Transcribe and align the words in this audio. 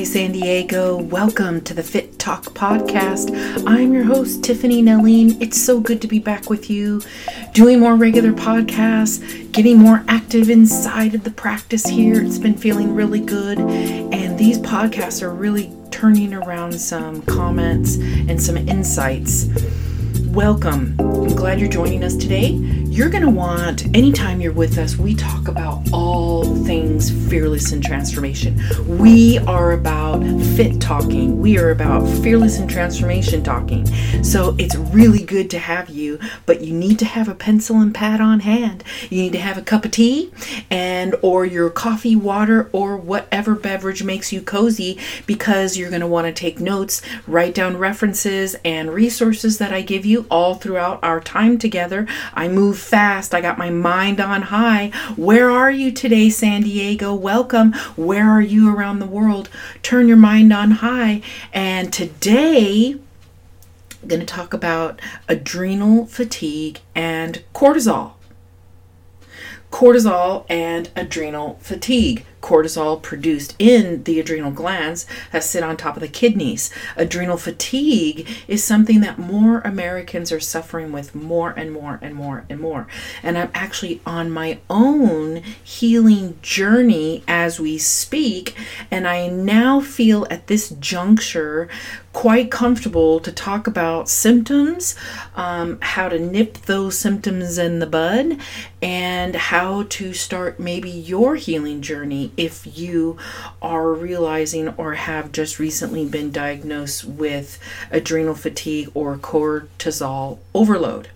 Hi, 0.00 0.04
San 0.04 0.32
Diego. 0.32 0.96
Welcome 0.96 1.60
to 1.60 1.74
the 1.74 1.82
Fit 1.82 2.18
Talk 2.18 2.44
podcast. 2.54 3.36
I'm 3.66 3.92
your 3.92 4.04
host, 4.04 4.42
Tiffany 4.42 4.82
Nelline. 4.82 5.36
It's 5.42 5.60
so 5.60 5.78
good 5.78 6.00
to 6.00 6.08
be 6.08 6.18
back 6.18 6.48
with 6.48 6.70
you, 6.70 7.02
doing 7.52 7.80
more 7.80 7.96
regular 7.96 8.32
podcasts, 8.32 9.52
getting 9.52 9.76
more 9.76 10.02
active 10.08 10.48
inside 10.48 11.14
of 11.14 11.24
the 11.24 11.30
practice 11.30 11.84
here. 11.84 12.24
It's 12.24 12.38
been 12.38 12.56
feeling 12.56 12.94
really 12.94 13.20
good. 13.20 13.58
And 13.58 14.38
these 14.38 14.56
podcasts 14.60 15.20
are 15.20 15.34
really 15.34 15.70
turning 15.90 16.32
around 16.32 16.80
some 16.80 17.20
comments 17.20 17.96
and 17.96 18.42
some 18.42 18.56
insights. 18.56 19.50
Welcome. 20.28 20.96
I'm 20.98 21.34
glad 21.34 21.60
you're 21.60 21.68
joining 21.68 22.04
us 22.04 22.16
today. 22.16 22.54
You're 22.90 23.08
going 23.08 23.22
to 23.22 23.30
want, 23.30 23.86
anytime 23.94 24.40
you're 24.40 24.52
with 24.52 24.76
us, 24.76 24.96
we 24.96 25.14
talk 25.14 25.46
about 25.46 25.88
all 25.92 26.44
things 26.64 27.08
fearless 27.30 27.70
and 27.70 27.84
transformation. 27.84 28.60
We 28.98 29.38
are 29.38 29.70
about 29.70 30.24
fit 30.56 30.80
talking, 30.80 31.40
we 31.40 31.56
are 31.56 31.70
about 31.70 32.04
fearless 32.20 32.58
and 32.58 32.68
transformation 32.68 33.44
talking. 33.44 33.86
So 34.24 34.56
it's 34.58 34.74
really 34.74 35.22
good 35.22 35.50
to 35.50 35.60
have 35.60 35.88
you, 35.88 36.18
but 36.46 36.62
you 36.62 36.74
need 36.74 36.98
to 36.98 37.04
have 37.04 37.28
a 37.28 37.34
pencil 37.34 37.76
and 37.80 37.94
pad 37.94 38.20
on 38.20 38.40
hand. 38.40 38.82
You 39.08 39.22
need 39.22 39.32
to 39.34 39.40
have 39.40 39.56
a 39.56 39.62
cup 39.62 39.84
of 39.84 39.92
tea 39.92 40.32
and 40.68 41.14
or 41.22 41.46
your 41.46 41.70
coffee, 41.70 42.16
water, 42.16 42.68
or 42.72 42.96
whatever 42.96 43.54
beverage 43.54 44.02
makes 44.02 44.32
you 44.32 44.42
cozy 44.42 44.98
because 45.26 45.76
you're 45.76 45.90
going 45.90 46.00
to 46.00 46.08
want 46.08 46.26
to 46.26 46.32
take 46.32 46.58
notes, 46.58 47.02
write 47.28 47.54
down 47.54 47.76
references 47.76 48.56
and 48.64 48.92
resources 48.92 49.58
that 49.58 49.72
I 49.72 49.80
give 49.80 50.04
you 50.04 50.26
all 50.28 50.56
throughout 50.56 50.98
our 51.04 51.20
time 51.20 51.56
together. 51.56 52.08
I 52.34 52.48
move 52.48 52.79
fast. 52.80 53.34
I 53.34 53.40
got 53.40 53.58
my 53.58 53.70
mind 53.70 54.20
on 54.20 54.42
high. 54.42 54.88
Where 55.16 55.50
are 55.50 55.70
you 55.70 55.92
today, 55.92 56.30
San 56.30 56.62
Diego? 56.62 57.14
Welcome. 57.14 57.72
Where 57.96 58.28
are 58.28 58.40
you 58.40 58.74
around 58.74 58.98
the 58.98 59.06
world? 59.06 59.48
Turn 59.82 60.08
your 60.08 60.16
mind 60.16 60.52
on 60.52 60.72
high. 60.72 61.22
And 61.52 61.92
today, 61.92 62.96
I'm 64.02 64.08
going 64.08 64.20
to 64.20 64.26
talk 64.26 64.54
about 64.54 65.00
adrenal 65.28 66.06
fatigue 66.06 66.80
and 66.94 67.42
cortisol. 67.54 68.12
Cortisol 69.70 70.46
and 70.48 70.90
adrenal 70.96 71.58
fatigue 71.60 72.24
cortisol 72.40 73.00
produced 73.00 73.54
in 73.58 74.02
the 74.04 74.18
adrenal 74.18 74.50
glands 74.50 75.06
that 75.32 75.44
sit 75.44 75.62
on 75.62 75.76
top 75.76 75.96
of 75.96 76.00
the 76.00 76.08
kidneys. 76.08 76.70
Adrenal 76.96 77.36
fatigue 77.36 78.28
is 78.48 78.64
something 78.64 79.00
that 79.00 79.18
more 79.18 79.60
Americans 79.60 80.32
are 80.32 80.40
suffering 80.40 80.92
with 80.92 81.14
more 81.14 81.50
and 81.50 81.72
more 81.72 81.98
and 82.02 82.14
more 82.14 82.44
and 82.48 82.60
more. 82.60 82.86
And 83.22 83.36
I'm 83.36 83.50
actually 83.54 84.00
on 84.06 84.30
my 84.30 84.58
own 84.68 85.42
healing 85.62 86.38
journey 86.42 87.22
as 87.28 87.60
we 87.60 87.78
speak. 87.78 88.56
And 88.90 89.06
I 89.06 89.28
now 89.28 89.80
feel 89.80 90.26
at 90.30 90.46
this 90.46 90.70
juncture 90.70 91.68
quite 92.12 92.50
comfortable 92.50 93.20
to 93.20 93.30
talk 93.30 93.66
about 93.66 94.08
symptoms, 94.08 94.96
um, 95.36 95.78
how 95.80 96.08
to 96.08 96.18
nip 96.18 96.58
those 96.62 96.98
symptoms 96.98 97.56
in 97.56 97.78
the 97.78 97.86
bud, 97.86 98.36
and 98.82 99.36
how 99.36 99.84
to 99.84 100.12
start 100.12 100.58
maybe 100.58 100.90
your 100.90 101.36
healing 101.36 101.80
journey 101.80 102.29
if 102.36 102.78
you 102.78 103.16
are 103.60 103.92
realizing 103.92 104.68
or 104.70 104.94
have 104.94 105.32
just 105.32 105.58
recently 105.58 106.06
been 106.06 106.30
diagnosed 106.30 107.04
with 107.04 107.58
adrenal 107.90 108.34
fatigue 108.34 108.90
or 108.94 109.16
cortisol 109.16 110.38
overload. 110.54 111.08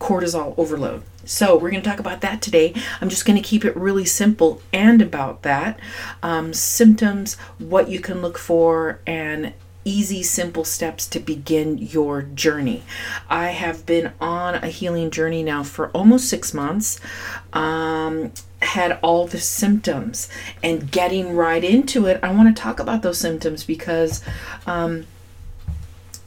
Cortisol 0.00 0.54
overload. 0.56 1.02
So, 1.24 1.56
we're 1.58 1.70
going 1.70 1.82
to 1.82 1.88
talk 1.88 2.00
about 2.00 2.22
that 2.22 2.40
today. 2.40 2.72
I'm 3.00 3.10
just 3.10 3.26
going 3.26 3.36
to 3.36 3.46
keep 3.46 3.62
it 3.64 3.76
really 3.76 4.06
simple 4.06 4.62
and 4.72 5.02
about 5.02 5.42
that. 5.42 5.78
Um, 6.22 6.54
symptoms, 6.54 7.34
what 7.58 7.90
you 7.90 8.00
can 8.00 8.22
look 8.22 8.38
for, 8.38 9.00
and 9.06 9.52
easy, 9.88 10.22
simple 10.22 10.64
steps 10.64 11.06
to 11.08 11.18
begin 11.18 11.78
your 11.78 12.22
journey. 12.22 12.82
I 13.28 13.48
have 13.48 13.86
been 13.86 14.12
on 14.20 14.56
a 14.56 14.68
healing 14.68 15.10
journey 15.10 15.42
now 15.42 15.62
for 15.62 15.88
almost 15.90 16.28
six 16.28 16.52
months. 16.52 17.00
Um, 17.52 18.32
had 18.60 18.98
all 19.02 19.26
the 19.26 19.38
symptoms 19.38 20.28
and 20.62 20.90
getting 20.90 21.36
right 21.36 21.62
into 21.62 22.06
it, 22.06 22.20
I 22.22 22.32
want 22.32 22.54
to 22.54 22.60
talk 22.60 22.80
about 22.80 23.02
those 23.02 23.18
symptoms 23.18 23.64
because 23.64 24.22
um, 24.66 25.06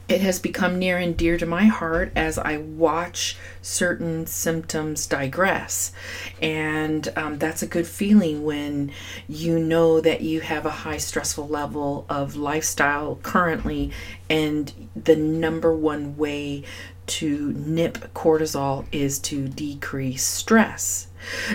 it 0.08 0.20
has 0.20 0.38
become 0.38 0.78
near 0.78 0.98
and 0.98 1.16
dear 1.16 1.38
to 1.38 1.46
my 1.46 1.64
heart 1.64 2.12
as 2.16 2.36
I 2.36 2.58
watch 2.58 3.36
certain 3.62 4.26
symptoms 4.26 5.06
digress. 5.06 5.92
And 6.40 7.10
um, 7.16 7.38
that's 7.38 7.62
a 7.62 7.66
good 7.66 7.86
feeling 7.86 8.44
when 8.44 8.92
you 9.28 9.58
know 9.58 10.00
that 10.00 10.20
you 10.20 10.40
have 10.40 10.66
a 10.66 10.70
high 10.70 10.98
stressful 10.98 11.48
level 11.48 12.04
of 12.08 12.36
lifestyle 12.36 13.18
currently, 13.22 13.90
and 14.28 14.72
the 14.94 15.16
number 15.16 15.74
one 15.74 16.16
way 16.16 16.64
to 17.06 17.52
nip 17.52 18.12
cortisol 18.14 18.86
is 18.92 19.18
to 19.18 19.48
decrease 19.48 20.24
stress. 20.24 21.08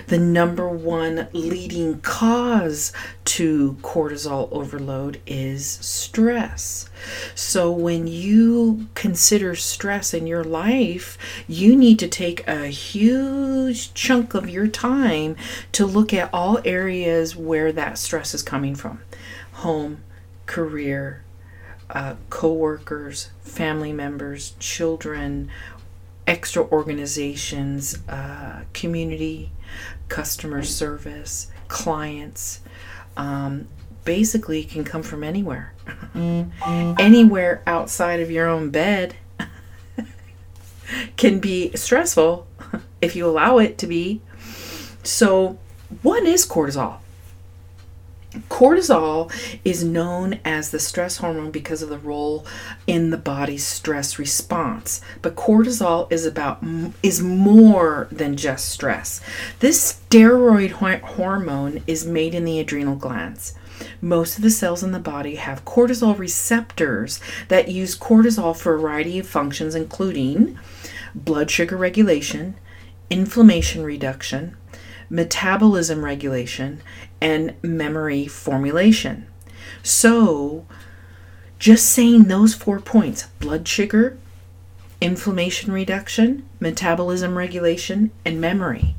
The 0.07 0.17
number 0.17 0.67
one 0.67 1.27
leading 1.33 2.01
cause 2.01 2.93
to 3.25 3.77
cortisol 3.81 4.49
overload 4.51 5.21
is 5.25 5.65
stress. 5.65 6.89
So, 7.35 7.71
when 7.71 8.07
you 8.07 8.87
consider 8.95 9.55
stress 9.55 10.13
in 10.13 10.27
your 10.27 10.43
life, 10.43 11.17
you 11.47 11.75
need 11.75 11.99
to 11.99 12.07
take 12.07 12.47
a 12.47 12.67
huge 12.67 13.93
chunk 13.93 14.33
of 14.33 14.49
your 14.49 14.67
time 14.67 15.35
to 15.73 15.85
look 15.85 16.13
at 16.13 16.33
all 16.33 16.59
areas 16.65 17.35
where 17.35 17.71
that 17.71 17.97
stress 17.97 18.33
is 18.33 18.43
coming 18.43 18.75
from 18.75 18.99
home, 19.53 20.03
career, 20.45 21.23
uh, 21.89 22.15
co 22.29 22.53
workers, 22.53 23.29
family 23.41 23.93
members, 23.93 24.53
children, 24.59 25.49
extra 26.25 26.63
organizations, 26.63 27.97
uh, 28.09 28.61
community, 28.73 29.51
customer 30.09 30.63
service, 30.63 31.47
clients. 31.67 32.61
Um, 33.15 33.67
basically, 34.03 34.63
can 34.63 34.83
come 34.83 35.03
from 35.03 35.23
anywhere. 35.23 35.73
Anywhere 36.15 37.61
outside 37.65 38.19
of 38.19 38.29
your 38.29 38.47
own 38.47 38.69
bed 38.69 39.15
can 41.17 41.39
be 41.39 41.71
stressful 41.75 42.47
if 43.01 43.15
you 43.15 43.25
allow 43.27 43.57
it 43.57 43.77
to 43.79 43.87
be. 43.87 44.21
So, 45.03 45.57
what 46.01 46.23
is 46.23 46.45
cortisol? 46.45 46.97
Cortisol 48.49 49.31
is 49.63 49.83
known 49.83 50.39
as 50.45 50.71
the 50.71 50.79
stress 50.79 51.17
hormone 51.17 51.51
because 51.51 51.81
of 51.81 51.89
the 51.89 51.99
role 51.99 52.45
in 52.85 53.09
the 53.09 53.17
body's 53.17 53.65
stress 53.65 54.19
response. 54.19 55.01
But 55.21 55.35
cortisol 55.35 56.11
is 56.11 56.25
about 56.25 56.63
is 57.03 57.21
more 57.21 58.07
than 58.11 58.37
just 58.37 58.69
stress. 58.69 59.21
This 59.59 60.01
steroid 60.09 60.71
hormone 60.71 61.83
is 61.87 62.05
made 62.05 62.33
in 62.33 62.45
the 62.45 62.59
adrenal 62.59 62.95
glands. 62.95 63.55
Most 64.01 64.37
of 64.37 64.43
the 64.43 64.49
cells 64.49 64.83
in 64.83 64.91
the 64.91 64.99
body 64.99 65.35
have 65.35 65.65
cortisol 65.65 66.17
receptors 66.17 67.19
that 67.47 67.69
use 67.69 67.97
cortisol 67.97 68.55
for 68.55 68.75
a 68.75 68.79
variety 68.79 69.19
of 69.19 69.27
functions 69.27 69.75
including 69.75 70.57
blood 71.13 71.49
sugar 71.51 71.77
regulation, 71.77 72.55
inflammation 73.09 73.83
reduction, 73.83 74.55
metabolism 75.09 76.03
regulation, 76.03 76.81
and 77.21 77.55
memory 77.61 78.27
formulation. 78.27 79.27
So, 79.83 80.65
just 81.59 81.87
saying 81.87 82.23
those 82.23 82.53
four 82.53 82.79
points 82.79 83.27
blood 83.39 83.67
sugar, 83.67 84.17
inflammation 85.01 85.71
reduction, 85.71 86.47
metabolism 86.59 87.37
regulation, 87.37 88.11
and 88.25 88.39
memory. 88.39 88.95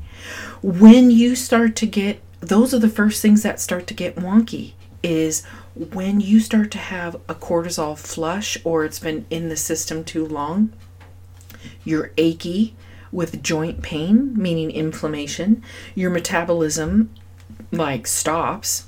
When 0.61 1.11
you 1.11 1.35
start 1.35 1.75
to 1.77 1.85
get 1.85 2.21
those 2.41 2.73
are 2.73 2.79
the 2.79 2.89
first 2.89 3.21
things 3.21 3.43
that 3.43 3.59
start 3.59 3.85
to 3.87 3.93
get 3.93 4.15
wonky 4.15 4.73
is 5.03 5.45
when 5.75 6.19
you 6.19 6.39
start 6.39 6.71
to 6.71 6.77
have 6.77 7.15
a 7.27 7.35
cortisol 7.35 7.97
flush 7.97 8.57
or 8.63 8.85
it's 8.85 8.99
been 8.99 9.25
in 9.29 9.49
the 9.49 9.57
system 9.57 10.03
too 10.03 10.25
long, 10.25 10.71
you're 11.83 12.11
achy, 12.17 12.75
with 13.11 13.41
joint 13.41 13.81
pain, 13.81 14.33
meaning 14.37 14.71
inflammation, 14.71 15.63
your 15.95 16.09
metabolism 16.09 17.09
like 17.71 18.07
stops 18.07 18.85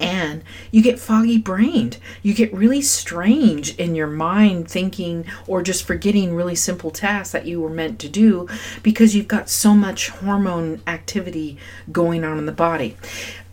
and 0.00 0.42
you 0.70 0.82
get 0.82 0.98
foggy 0.98 1.38
brained. 1.38 1.98
You 2.22 2.34
get 2.34 2.52
really 2.52 2.82
strange 2.82 3.76
in 3.76 3.94
your 3.94 4.06
mind 4.06 4.70
thinking 4.70 5.26
or 5.46 5.62
just 5.62 5.86
forgetting 5.86 6.34
really 6.34 6.54
simple 6.54 6.90
tasks 6.90 7.32
that 7.32 7.46
you 7.46 7.60
were 7.60 7.70
meant 7.70 7.98
to 8.00 8.08
do 8.08 8.48
because 8.82 9.14
you've 9.14 9.28
got 9.28 9.48
so 9.48 9.74
much 9.74 10.08
hormone 10.08 10.80
activity 10.86 11.58
going 11.92 12.24
on 12.24 12.38
in 12.38 12.46
the 12.46 12.52
body. 12.52 12.96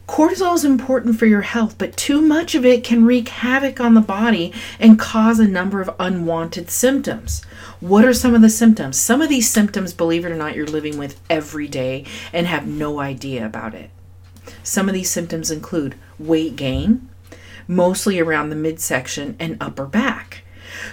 Cortisol 0.08 0.54
is 0.54 0.66
important 0.66 1.18
for 1.18 1.26
your 1.26 1.42
health, 1.42 1.78
but 1.78 1.96
too 1.96 2.22
much 2.22 2.56
of 2.56 2.66
it 2.66 2.84
can 2.84 3.06
wreak 3.06 3.30
havoc 3.30 3.80
on 3.80 3.94
the 3.94 4.02
body 4.02 4.54
and 4.78 5.00
cause 5.00 5.40
a 5.40 5.48
number 5.48 5.82
of 5.82 5.96
unwanted 5.98 6.70
symptoms. 6.70 7.44
What 7.80 8.04
are 8.04 8.14
some 8.14 8.36
of 8.36 8.42
the 8.42 8.50
symptoms? 8.50 9.00
Some 9.00 9.22
of 9.22 9.30
these 9.30 9.50
symptoms, 9.50 9.94
believe 9.94 10.26
it 10.26 10.32
or 10.32 10.36
not, 10.36 10.56
you're 10.56 10.68
living 10.68 10.98
with 10.98 11.20
every 11.30 11.70
day 11.70 12.06
and 12.34 12.48
have 12.48 12.68
no 12.68 13.00
idea 13.00 13.46
about 13.46 13.74
it. 13.74 13.92
Some 14.64 14.88
of 14.88 14.96
these 14.96 15.10
symptoms 15.10 15.52
include 15.52 15.96
weight 16.18 16.56
gain, 16.56 17.10
mostly 17.68 18.20
around 18.20 18.50
the 18.50 18.56
midsection 18.56 19.36
and 19.40 19.58
upper 19.62 19.86
back. 19.86 20.44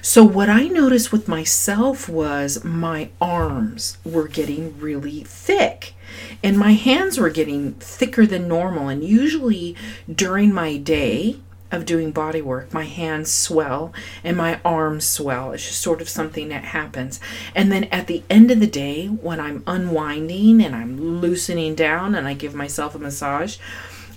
So, 0.03 0.25
what 0.25 0.51
I 0.51 0.65
noticed 0.65 1.11
with 1.11 1.29
myself 1.29 2.09
was 2.09 2.65
my 2.65 3.11
arms 3.21 3.97
were 4.05 4.29
getting 4.29 4.79
really 4.79 5.25
thick 5.25 5.95
and 6.43 6.59
my 6.59 6.73
hands 6.73 7.19
were 7.19 7.31
getting 7.31 7.75
thicker 7.75 8.27
than 8.27 8.49
normal. 8.49 8.89
And 8.89 9.03
usually 9.03 9.77
during 10.13 10.53
my 10.53 10.77
day, 10.77 11.37
of 11.71 11.87
doing 11.87 12.11
body 12.11 12.43
work, 12.43 12.73
my 12.73 12.85
hands 12.85 13.33
swell 13.33 13.93
and 14.25 14.37
my 14.37 14.61
arms 14.65 15.07
swell. 15.07 15.53
It's 15.53 15.67
just 15.67 15.81
sort 15.81 16.01
of 16.01 16.09
something 16.09 16.49
that 16.49 16.65
happens. 16.65 17.21
And 17.55 17.71
then 17.71 17.85
at 17.85 18.07
the 18.07 18.23
end 18.29 18.51
of 18.51 18.61
the 18.61 18.67
day, 18.67 19.07
when 19.07 19.41
I'm 19.41 19.63
unwinding 19.67 20.63
and 20.63 20.75
I'm 20.75 21.21
loosening 21.21 21.75
down 21.75 22.15
and 22.15 22.27
I 22.27 22.35
give 22.35 22.55
myself 22.55 22.95
a 22.95 22.99
massage, 22.99 23.59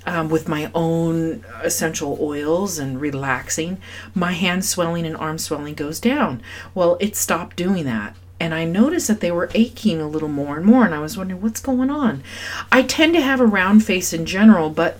um, 0.05 0.29
with 0.29 0.49
my 0.49 0.69
own 0.75 1.45
essential 1.61 2.17
oils 2.19 2.77
and 2.77 2.99
relaxing, 2.99 3.77
my 4.13 4.33
hand 4.33 4.65
swelling 4.65 5.05
and 5.05 5.15
arm 5.15 5.37
swelling 5.37 5.75
goes 5.75 5.99
down. 5.99 6.41
Well, 6.75 6.97
it 6.99 7.15
stopped 7.15 7.55
doing 7.55 7.85
that. 7.85 8.15
And 8.39 8.53
I 8.53 8.65
noticed 8.65 9.07
that 9.07 9.21
they 9.21 9.31
were 9.31 9.49
aching 9.53 10.01
a 10.01 10.07
little 10.07 10.27
more 10.27 10.57
and 10.57 10.65
more. 10.65 10.85
And 10.85 10.93
I 10.93 10.99
was 10.99 11.17
wondering, 11.17 11.41
what's 11.41 11.61
going 11.61 11.89
on? 11.89 12.23
I 12.71 12.81
tend 12.81 13.13
to 13.13 13.21
have 13.21 13.39
a 13.39 13.45
round 13.45 13.85
face 13.85 14.11
in 14.11 14.25
general, 14.25 14.69
but 14.69 14.99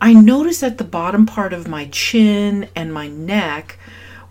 I 0.00 0.12
noticed 0.12 0.60
that 0.60 0.78
the 0.78 0.84
bottom 0.84 1.26
part 1.26 1.52
of 1.52 1.66
my 1.66 1.86
chin 1.86 2.68
and 2.76 2.94
my 2.94 3.08
neck 3.08 3.78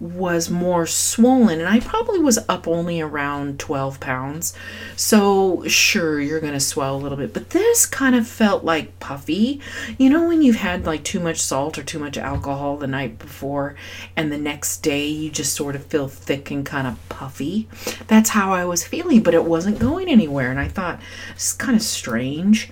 was 0.03 0.49
more 0.49 0.85
swollen 0.85 1.61
and 1.61 1.69
I 1.69 1.79
probably 1.79 2.19
was 2.19 2.37
up 2.49 2.67
only 2.67 2.99
around 2.99 3.57
12 3.57 4.01
pounds. 4.01 4.53
So, 4.97 5.65
sure, 5.67 6.19
you're 6.19 6.41
going 6.41 6.53
to 6.53 6.59
swell 6.59 6.97
a 6.97 6.99
little 6.99 7.17
bit, 7.17 7.33
but 7.33 7.51
this 7.51 7.85
kind 7.85 8.13
of 8.13 8.27
felt 8.27 8.65
like 8.65 8.99
puffy. 8.99 9.61
You 9.97 10.09
know, 10.09 10.27
when 10.27 10.41
you've 10.41 10.57
had 10.57 10.85
like 10.85 11.05
too 11.05 11.21
much 11.21 11.39
salt 11.39 11.77
or 11.77 11.83
too 11.83 11.99
much 11.99 12.17
alcohol 12.17 12.75
the 12.75 12.85
night 12.85 13.17
before, 13.17 13.75
and 14.17 14.29
the 14.29 14.37
next 14.37 14.79
day 14.79 15.07
you 15.07 15.31
just 15.31 15.53
sort 15.53 15.73
of 15.75 15.85
feel 15.85 16.09
thick 16.09 16.51
and 16.51 16.65
kind 16.65 16.85
of 16.85 16.99
puffy? 17.07 17.69
That's 18.07 18.31
how 18.31 18.51
I 18.51 18.65
was 18.65 18.85
feeling, 18.85 19.23
but 19.23 19.33
it 19.33 19.45
wasn't 19.45 19.79
going 19.79 20.09
anywhere. 20.09 20.51
And 20.51 20.59
I 20.59 20.67
thought, 20.67 20.99
it's 21.33 21.53
kind 21.53 21.77
of 21.77 21.81
strange 21.81 22.71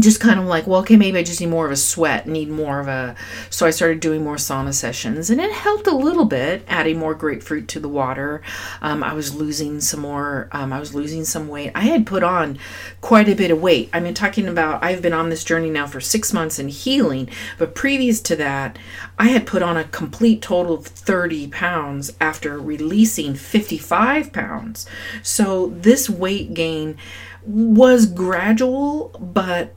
just 0.00 0.20
kind 0.20 0.40
of 0.40 0.46
like, 0.46 0.66
well, 0.66 0.80
okay, 0.80 0.96
maybe 0.96 1.18
I 1.18 1.22
just 1.22 1.40
need 1.40 1.50
more 1.50 1.66
of 1.66 1.72
a 1.72 1.76
sweat, 1.76 2.26
need 2.26 2.48
more 2.48 2.80
of 2.80 2.88
a. 2.88 3.14
So 3.50 3.66
I 3.66 3.70
started 3.70 4.00
doing 4.00 4.24
more 4.24 4.36
sauna 4.36 4.74
sessions, 4.74 5.30
and 5.30 5.40
it 5.40 5.52
helped 5.52 5.86
a 5.86 5.94
little 5.96 6.24
bit, 6.24 6.64
adding 6.68 6.98
more 6.98 7.14
grapefruit 7.14 7.68
to 7.68 7.80
the 7.80 7.88
water. 7.88 8.42
Um, 8.82 9.02
I 9.02 9.12
was 9.12 9.34
losing 9.34 9.80
some 9.80 10.00
more. 10.00 10.48
Um, 10.52 10.72
I 10.72 10.80
was 10.80 10.94
losing 10.94 11.24
some 11.24 11.48
weight. 11.48 11.72
I 11.74 11.82
had 11.82 12.06
put 12.06 12.22
on 12.22 12.58
quite 13.00 13.28
a 13.28 13.34
bit 13.34 13.50
of 13.50 13.60
weight. 13.60 13.90
I 13.92 14.00
mean, 14.00 14.14
talking 14.14 14.48
about 14.48 14.82
I've 14.82 15.02
been 15.02 15.12
on 15.12 15.30
this 15.30 15.44
journey 15.44 15.70
now 15.70 15.86
for 15.86 16.00
six 16.00 16.32
months 16.32 16.58
and 16.58 16.70
healing, 16.70 17.28
but 17.58 17.74
previous 17.74 18.20
to 18.22 18.36
that, 18.36 18.78
I 19.18 19.28
had 19.28 19.46
put 19.46 19.62
on 19.62 19.76
a 19.76 19.84
complete 19.84 20.42
total 20.42 20.74
of 20.74 20.86
thirty 20.86 21.48
pounds 21.48 22.12
after 22.20 22.58
releasing 22.58 23.34
fifty-five 23.34 24.32
pounds. 24.32 24.86
So 25.22 25.68
this 25.68 26.10
weight 26.10 26.54
gain 26.54 26.96
was 27.44 28.06
gradual, 28.06 29.16
but 29.20 29.72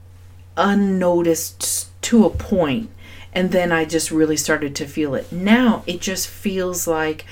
unnoticed 0.60 1.88
to 2.02 2.24
a 2.24 2.30
point 2.30 2.90
and 3.32 3.52
then 3.52 3.72
I 3.72 3.84
just 3.84 4.10
really 4.10 4.36
started 4.36 4.74
to 4.76 4.86
feel 4.86 5.14
it. 5.14 5.30
Now 5.30 5.82
it 5.86 6.00
just 6.00 6.28
feels 6.28 6.86
like 6.86 7.24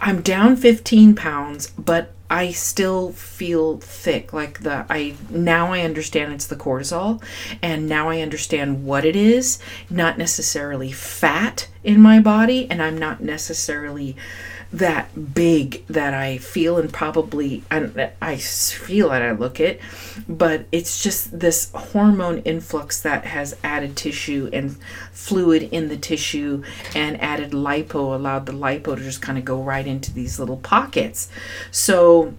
I'm 0.00 0.22
down 0.22 0.56
15 0.56 1.14
pounds, 1.14 1.68
but 1.78 2.12
I 2.28 2.50
still 2.50 3.12
feel 3.12 3.78
thick. 3.78 4.32
Like 4.32 4.60
the 4.60 4.84
I 4.90 5.14
now 5.30 5.72
I 5.72 5.82
understand 5.82 6.32
it's 6.32 6.46
the 6.46 6.56
cortisol, 6.56 7.22
and 7.62 7.88
now 7.88 8.08
I 8.08 8.20
understand 8.20 8.84
what 8.84 9.04
it 9.04 9.14
is. 9.14 9.58
Not 9.88 10.18
necessarily 10.18 10.90
fat 10.90 11.68
in 11.84 12.00
my 12.00 12.18
body, 12.18 12.68
and 12.68 12.82
I'm 12.82 12.98
not 12.98 13.22
necessarily 13.22 14.16
that 14.72 15.34
big 15.34 15.86
that 15.86 16.12
I 16.12 16.38
feel 16.38 16.76
and 16.76 16.92
probably 16.92 17.62
I, 17.70 18.10
I 18.20 18.36
feel 18.36 19.12
it 19.12 19.20
I 19.20 19.32
look 19.32 19.60
it 19.60 19.80
but 20.28 20.66
it's 20.72 21.02
just 21.02 21.38
this 21.38 21.70
hormone 21.72 22.38
influx 22.38 23.00
that 23.02 23.24
has 23.26 23.56
added 23.62 23.96
tissue 23.96 24.50
and 24.52 24.76
fluid 25.12 25.68
in 25.72 25.88
the 25.88 25.96
tissue 25.96 26.62
and 26.94 27.20
added 27.20 27.52
lipo 27.52 28.14
allowed 28.14 28.46
the 28.46 28.52
lipo 28.52 28.96
to 28.96 29.02
just 29.02 29.22
kind 29.22 29.38
of 29.38 29.44
go 29.44 29.62
right 29.62 29.86
into 29.86 30.12
these 30.12 30.38
little 30.38 30.56
pockets. 30.58 31.28
So 31.70 32.34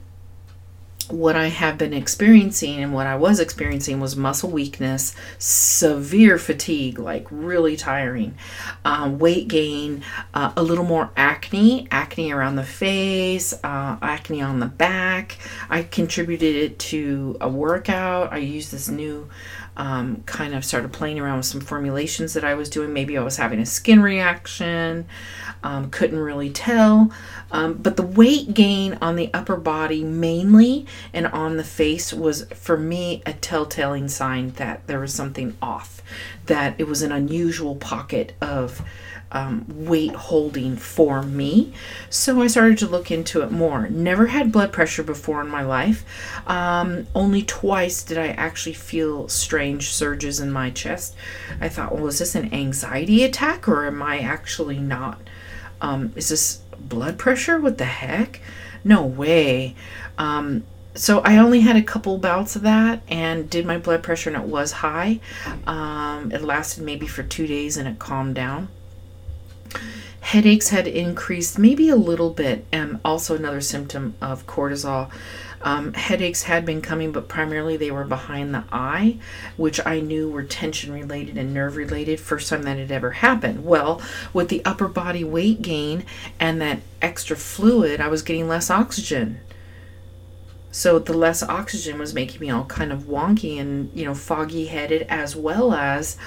what 1.09 1.36
I 1.36 1.48
have 1.48 1.77
been 1.77 1.94
experiencing 1.94 2.83
and 2.83 2.94
what 2.94 3.07
I 3.07 3.15
was 3.15 3.39
experiencing 3.39 4.00
was 4.00 4.15
muscle 4.15 4.50
weakness, 4.50 5.15
severe 5.38 6.38
fatigue, 6.38 7.00
like 7.00 7.25
really 7.31 7.77
tiring, 7.77 8.36
um, 8.83 9.19
weight 9.19 9.48
gain, 9.48 10.04
uh, 10.33 10.54
a 10.56 10.63
little 10.63 10.83
more 10.83 11.09
acne, 11.15 11.88
acne 11.92 12.31
around 12.31 12.56
the 12.56 12.63
face, 12.63 13.54
uh, 13.63 13.98
acne 14.01 14.42
on 14.42 14.59
the 14.59 14.65
back. 14.65 15.38
I 15.69 15.83
contributed 15.83 16.56
it 16.56 16.80
to 16.80 17.38
a 17.39 17.50
workout. 17.50 18.33
I 18.33 18.38
used 18.38 18.71
this 18.71 18.89
new 18.89 19.30
um, 19.78 20.24
kind 20.26 20.54
of 20.56 20.66
started 20.66 20.92
playing 20.92 21.20
around 21.20 21.38
with 21.38 21.46
some 21.46 21.62
formulations 21.62 22.34
that 22.34 22.44
I 22.44 22.56
was 22.56 22.70
doing. 22.70 22.92
Maybe 22.92 23.18
I 23.18 23.24
was 23.24 23.38
having 23.38 23.60
a 23.60 23.66
skin 23.66 24.02
reaction, 24.02 25.06
um, 25.64 25.92
couldn't 25.92 26.20
really 26.20 26.50
tell. 26.50 27.12
Um, 27.52 27.76
but 27.76 27.96
the 27.96 28.04
weight 28.04 28.54
gain 28.54 28.98
on 29.02 29.16
the 29.16 29.32
upper 29.34 29.56
body 29.56 30.04
mainly 30.04 30.86
and 31.14 31.28
on 31.28 31.58
the 31.58 31.64
face 31.64 32.12
was 32.12 32.46
for 32.54 32.76
me 32.76 33.22
a 33.26 33.34
telltale 33.34 34.10
sign 34.10 34.50
that 34.52 34.86
there 34.88 35.00
was 35.00 35.14
something 35.14 35.56
off, 35.62 36.02
that 36.48 36.76
it 36.80 36.88
was 36.88 37.04
an 37.04 37.12
unusual 37.12 37.76
pocket 37.76 38.34
of 38.42 38.82
um, 39.32 39.66
weight 39.68 40.14
holding 40.14 40.76
for 40.76 41.22
me. 41.22 41.74
So 42.10 42.42
I 42.42 42.48
started 42.48 42.78
to 42.80 42.88
look 42.88 43.12
into 43.12 43.42
it 43.42 43.52
more. 43.52 43.90
Never 43.90 44.28
had 44.28 44.52
blood 44.52 44.72
pressure 44.72 45.04
before 45.04 45.42
in 45.42 45.50
my 45.50 45.64
life. 45.64 46.06
Um, 46.48 47.08
only 47.14 47.42
twice 47.44 48.04
did 48.04 48.18
I 48.18 48.30
actually 48.30 48.74
feel 48.74 49.28
strange 49.28 49.90
surges 49.90 50.40
in 50.40 50.52
my 50.52 50.70
chest. 50.70 51.16
I 51.60 51.70
thought, 51.70 51.94
well, 51.94 52.08
is 52.08 52.20
this 52.20 52.36
an 52.36 52.54
anxiety 52.54 53.24
attack 53.24 53.68
or 53.68 53.86
am 53.86 54.02
I 54.02 54.20
actually 54.20 54.80
not? 54.80 55.20
Um, 55.82 56.14
is 56.16 56.30
this 56.30 56.62
blood 56.80 57.18
pressure? 57.18 57.60
What 57.60 57.78
the 57.78 57.86
heck? 57.86 58.42
No 58.84 59.06
way. 59.06 59.76
Um, 60.18 60.64
so 60.96 61.20
I 61.20 61.38
only 61.38 61.60
had 61.60 61.76
a 61.76 61.84
couple 61.84 62.18
bouts 62.18 62.56
of 62.56 62.64
that 62.64 63.04
and 63.08 63.48
did 63.50 63.66
my 63.66 63.78
blood 63.78 64.02
pressure 64.02 64.32
and 64.32 64.42
it 64.42 64.48
was 64.48 64.72
high. 64.72 65.20
Um, 65.68 66.32
it 66.32 66.42
lasted 66.42 66.84
maybe 66.84 67.06
for 67.06 67.22
two 67.22 67.46
days 67.46 67.78
and 67.78 67.88
it 67.88 68.00
calmed 68.00 68.34
down. 68.34 68.70
Headaches 70.22 70.69
had 70.69 70.88
increased 70.88 71.57
maybe 71.57 71.90
a 71.90 71.96
little 71.96 72.31
bit, 72.31 72.66
and 72.72 73.00
also 73.06 73.36
another 73.36 73.62
symptom 73.62 74.16
of 74.22 74.46
cortisol. 74.46 75.10
Um, 75.62 75.94
headaches 75.94 76.44
had 76.44 76.66
been 76.66 76.81
coming, 76.81 77.12
but 77.12 77.28
primarily 77.28 77.78
they 77.78 77.92
were 77.92 78.04
behind 78.04 78.54
the 78.54 78.64
eye, 78.72 79.18
which 79.56 79.80
I 79.86 80.00
knew 80.00 80.30
were 80.30 80.44
tension 80.44 80.94
related 80.94 81.38
and 81.38 81.54
nerve 81.54 81.76
related. 81.76 82.19
First 82.19 82.50
time 82.50 82.64
that 82.64 82.78
had 82.78 82.92
ever 82.92 83.12
happened. 83.12 83.66
Well, 83.66 84.02
with 84.34 84.50
the 84.50 84.64
upper 84.66 84.88
body 84.88 85.24
weight 85.24 85.62
gain 85.62 86.06
and 86.40 86.62
that 86.62 86.80
extra 87.02 87.36
fluid, 87.36 88.00
I 88.00 88.07
was 88.07 88.22
getting 88.22 88.48
less 88.48 88.69
oxygen. 88.69 89.40
So 90.72 91.00
the 91.00 91.18
less 91.18 91.42
oxygen 91.42 91.98
was 91.98 92.14
making 92.14 92.40
me 92.40 92.52
all 92.52 92.66
kind 92.66 92.92
of 92.92 93.04
wonky 93.04 93.60
and 93.60 93.92
you 93.96 94.06
know 94.06 94.14
foggy 94.14 94.68
headed, 94.68 95.07
as 95.10 95.36
well 95.36 95.74
as 95.74 96.18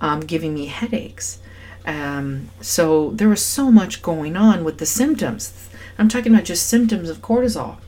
um, 0.00 0.20
giving 0.20 0.52
me 0.52 0.66
headaches. 0.66 1.38
Um, 1.86 2.50
so 2.60 3.10
there 3.10 3.28
was 3.28 3.44
so 3.44 3.70
much 3.70 4.02
going 4.02 4.36
on 4.36 4.64
with 4.64 4.78
the 4.78 4.86
symptoms. 4.86 5.68
I'm 5.98 6.08
talking 6.08 6.32
about 6.32 6.44
just 6.44 6.66
symptoms 6.66 7.08
of 7.08 7.18
cortisol. 7.18 7.78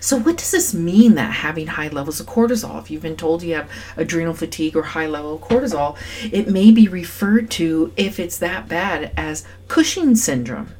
So, 0.00 0.18
what 0.18 0.36
does 0.36 0.50
this 0.50 0.74
mean 0.74 1.14
that 1.14 1.32
having 1.32 1.66
high 1.68 1.88
levels 1.88 2.20
of 2.20 2.26
cortisol? 2.26 2.80
If 2.80 2.90
you've 2.90 3.02
been 3.02 3.16
told 3.16 3.42
you 3.42 3.54
have 3.54 3.70
adrenal 3.96 4.34
fatigue 4.34 4.76
or 4.76 4.82
high 4.82 5.06
level 5.06 5.34
of 5.34 5.40
cortisol, 5.40 5.96
it 6.30 6.48
may 6.48 6.70
be 6.70 6.86
referred 6.86 7.50
to, 7.52 7.92
if 7.96 8.20
it's 8.20 8.38
that 8.38 8.68
bad, 8.68 9.10
as 9.16 9.44
Cushing 9.68 10.14
syndrome. 10.14 10.74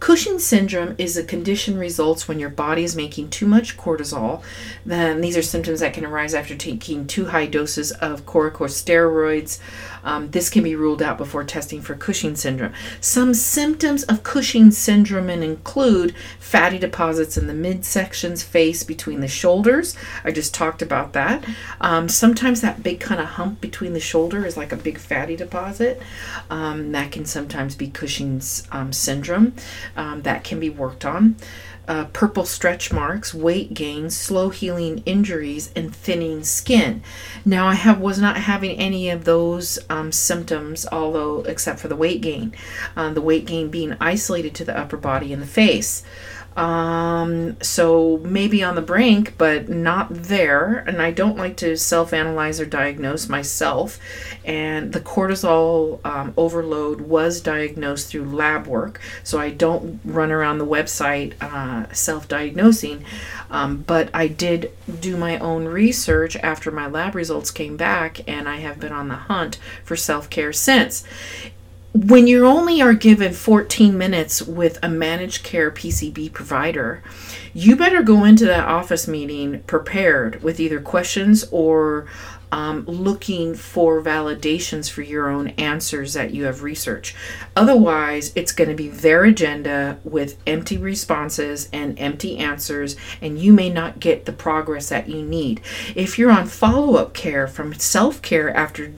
Cushing 0.00 0.38
syndrome 0.38 0.94
is 0.96 1.16
a 1.16 1.24
condition 1.24 1.76
results 1.76 2.28
when 2.28 2.38
your 2.38 2.50
body 2.50 2.84
is 2.84 2.94
making 2.94 3.30
too 3.30 3.46
much 3.46 3.76
cortisol. 3.76 4.42
Then 4.86 5.20
these 5.20 5.36
are 5.36 5.42
symptoms 5.42 5.80
that 5.80 5.92
can 5.92 6.06
arise 6.06 6.34
after 6.34 6.54
taking 6.54 7.06
too 7.06 7.26
high 7.26 7.46
doses 7.46 7.90
of 7.92 8.24
corticosteroids. 8.24 9.58
Um, 10.04 10.30
this 10.30 10.48
can 10.50 10.62
be 10.62 10.76
ruled 10.76 11.02
out 11.02 11.18
before 11.18 11.44
testing 11.44 11.82
for 11.82 11.94
Cushing 11.94 12.36
syndrome. 12.36 12.72
Some 13.00 13.34
symptoms 13.34 14.04
of 14.04 14.22
Cushing 14.22 14.70
syndrome 14.70 15.28
include 15.28 16.14
fatty 16.38 16.78
deposits 16.78 17.36
in 17.36 17.46
the 17.46 17.52
midsections, 17.52 18.44
face, 18.44 18.84
between 18.84 19.20
the 19.20 19.28
shoulders. 19.28 19.96
I 20.24 20.30
just 20.30 20.54
talked 20.54 20.80
about 20.80 21.12
that. 21.12 21.44
Um, 21.80 22.08
sometimes 22.08 22.60
that 22.60 22.82
big 22.82 23.00
kind 23.00 23.20
of 23.20 23.26
hump 23.26 23.60
between 23.60 23.92
the 23.92 24.00
shoulder 24.00 24.46
is 24.46 24.56
like 24.56 24.72
a 24.72 24.76
big 24.76 24.98
fatty 24.98 25.36
deposit. 25.36 26.00
Um, 26.48 26.92
that 26.92 27.12
can 27.12 27.24
sometimes 27.24 27.74
be 27.74 27.88
Cushing's 27.88 28.66
um, 28.70 28.92
syndrome. 28.92 29.54
Um, 29.96 30.22
that 30.22 30.44
can 30.44 30.60
be 30.60 30.70
worked 30.70 31.04
on. 31.04 31.36
Uh, 31.88 32.04
purple 32.12 32.44
stretch 32.44 32.92
marks, 32.92 33.32
weight 33.32 33.72
gain, 33.72 34.10
slow 34.10 34.50
healing 34.50 35.02
injuries, 35.06 35.70
and 35.74 35.96
thinning 35.96 36.44
skin. 36.44 37.02
Now, 37.46 37.66
I 37.66 37.74
have 37.74 37.98
was 37.98 38.18
not 38.18 38.36
having 38.36 38.76
any 38.78 39.08
of 39.08 39.24
those 39.24 39.78
um, 39.88 40.12
symptoms, 40.12 40.86
although 40.92 41.40
except 41.44 41.80
for 41.80 41.88
the 41.88 41.96
weight 41.96 42.20
gain, 42.20 42.54
um, 42.94 43.14
the 43.14 43.22
weight 43.22 43.46
gain 43.46 43.70
being 43.70 43.96
isolated 44.02 44.54
to 44.56 44.66
the 44.66 44.78
upper 44.78 44.98
body 44.98 45.32
and 45.32 45.40
the 45.40 45.46
face. 45.46 46.02
Um, 46.58 47.56
so 47.62 48.18
maybe 48.24 48.64
on 48.64 48.74
the 48.74 48.82
brink, 48.82 49.38
but 49.38 49.68
not 49.68 50.08
there. 50.10 50.82
And 50.88 51.00
I 51.00 51.12
don't 51.12 51.36
like 51.36 51.56
to 51.58 51.76
self 51.76 52.12
analyze 52.12 52.60
or 52.60 52.66
diagnose 52.66 53.28
myself. 53.28 54.00
And 54.44 54.92
the 54.92 55.00
cortisol 55.00 56.04
um, 56.04 56.34
overload 56.36 57.02
was 57.02 57.40
diagnosed 57.40 58.08
through 58.08 58.24
lab 58.24 58.66
work. 58.66 59.00
So 59.22 59.38
I 59.38 59.50
don't 59.50 60.00
run 60.04 60.32
around 60.32 60.58
the 60.58 60.66
website 60.66 61.40
uh, 61.40 61.92
self 61.92 62.26
diagnosing. 62.26 63.04
Um, 63.50 63.84
but 63.86 64.10
I 64.12 64.26
did 64.26 64.72
do 65.00 65.16
my 65.16 65.38
own 65.38 65.66
research 65.66 66.34
after 66.36 66.72
my 66.72 66.88
lab 66.88 67.14
results 67.14 67.52
came 67.52 67.76
back, 67.76 68.20
and 68.28 68.48
I 68.48 68.56
have 68.56 68.80
been 68.80 68.92
on 68.92 69.06
the 69.06 69.14
hunt 69.14 69.58
for 69.84 69.94
self 69.94 70.28
care 70.28 70.52
since 70.52 71.04
when 72.06 72.26
you 72.28 72.46
only 72.46 72.80
are 72.80 72.94
given 72.94 73.32
14 73.32 73.96
minutes 73.98 74.40
with 74.42 74.78
a 74.82 74.88
managed 74.88 75.42
care 75.42 75.70
PCP 75.70 76.32
provider, 76.32 77.02
you 77.52 77.74
better 77.74 78.02
go 78.02 78.24
into 78.24 78.44
that 78.46 78.68
office 78.68 79.08
meeting 79.08 79.62
prepared 79.62 80.42
with 80.42 80.60
either 80.60 80.80
questions 80.80 81.44
or 81.50 82.06
um, 82.52 82.84
looking 82.86 83.54
for 83.54 84.00
validations 84.00 84.88
for 84.88 85.02
your 85.02 85.28
own 85.28 85.48
answers 85.48 86.14
that 86.14 86.32
you 86.32 86.44
have 86.44 86.62
researched. 86.62 87.16
Otherwise, 87.56 88.32
it's 88.34 88.52
going 88.52 88.70
to 88.70 88.76
be 88.76 88.88
their 88.88 89.24
agenda 89.24 89.98
with 90.04 90.38
empty 90.46 90.78
responses 90.78 91.68
and 91.72 91.98
empty 91.98 92.38
answers, 92.38 92.96
and 93.20 93.38
you 93.38 93.52
may 93.52 93.70
not 93.70 94.00
get 94.00 94.24
the 94.24 94.32
progress 94.32 94.88
that 94.88 95.08
you 95.08 95.22
need. 95.22 95.60
If 95.94 96.18
you're 96.18 96.30
on 96.30 96.46
follow 96.46 96.94
up 96.96 97.12
care 97.12 97.48
from 97.48 97.74
self 97.74 98.22
care 98.22 98.54
after 98.56 98.92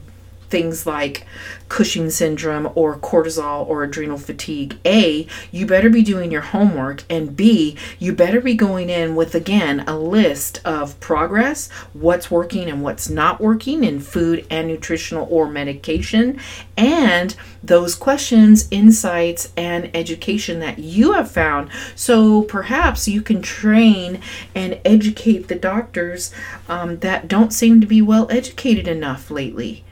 things 0.51 0.87
like 0.87 1.27
Cushing 1.71 2.11
syndrome 2.11 2.69
or 2.75 2.99
cortisol 2.99 3.65
or 3.65 3.85
adrenal 3.85 4.19
fatigue, 4.19 4.77
A, 4.85 5.29
you 5.53 5.67
better 5.67 5.89
be 5.89 6.03
doing 6.03 6.33
your 6.33 6.41
homework, 6.41 7.05
and 7.09 7.37
B, 7.37 7.77
you 8.01 8.13
better 8.13 8.41
be 8.41 8.55
going 8.55 8.91
in 8.91 9.15
with 9.15 9.37
again 9.37 9.85
a 9.87 9.97
list 9.97 10.61
of 10.65 10.99
progress, 10.99 11.71
what's 11.93 12.29
working 12.29 12.69
and 12.69 12.83
what's 12.83 13.09
not 13.09 13.41
working 13.41 13.85
in 13.85 14.01
food 14.01 14.45
and 14.51 14.67
nutritional 14.67 15.29
or 15.31 15.49
medication, 15.49 16.41
and 16.77 17.37
those 17.63 17.95
questions, 17.95 18.67
insights, 18.73 19.53
and 19.57 19.93
education 19.95 20.59
that 20.59 20.81
you 20.81 21.13
have 21.13 21.31
found. 21.31 21.71
So 21.95 22.43
perhaps 22.43 23.07
you 23.07 23.23
can 23.23 23.43
train 23.43 24.21
and 24.57 24.81
educate 24.85 25.47
the 25.47 25.55
doctors 25.55 26.35
um, 26.69 26.99
that 26.99 27.29
don't 27.29 27.53
seem 27.53 27.81
to 27.81 27.87
be 27.87 28.03
well 28.03 28.27
educated 28.29 28.89
enough 28.89 29.31
lately 29.31 29.85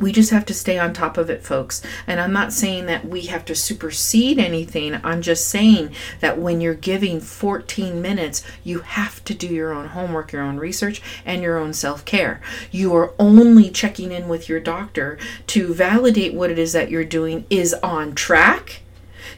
we 0.00 0.10
just 0.10 0.30
have 0.30 0.44
to 0.46 0.54
stay 0.54 0.78
on 0.78 0.92
top 0.92 1.16
of 1.16 1.30
it, 1.30 1.44
folks. 1.44 1.80
And 2.06 2.20
I'm 2.20 2.32
not 2.32 2.52
saying 2.52 2.86
that 2.86 3.06
we 3.06 3.22
have 3.22 3.44
to 3.46 3.54
supersede 3.54 4.38
anything. 4.38 4.98
I'm 5.04 5.22
just 5.22 5.48
saying 5.48 5.94
that 6.20 6.38
when 6.38 6.60
you're 6.60 6.74
giving 6.74 7.20
14 7.20 8.02
minutes, 8.02 8.42
you 8.64 8.80
have 8.80 9.22
to 9.24 9.34
do 9.34 9.46
your 9.46 9.72
own 9.72 9.88
homework, 9.88 10.32
your 10.32 10.42
own 10.42 10.56
research, 10.56 11.00
and 11.24 11.42
your 11.42 11.58
own 11.58 11.72
self 11.72 12.04
care. 12.04 12.40
You 12.72 12.94
are 12.96 13.12
only 13.18 13.70
checking 13.70 14.10
in 14.10 14.28
with 14.28 14.48
your 14.48 14.60
doctor 14.60 15.16
to 15.48 15.72
validate 15.72 16.34
what 16.34 16.50
it 16.50 16.58
is 16.58 16.72
that 16.72 16.90
you're 16.90 17.04
doing 17.04 17.46
is 17.48 17.72
on 17.74 18.14
track, 18.14 18.80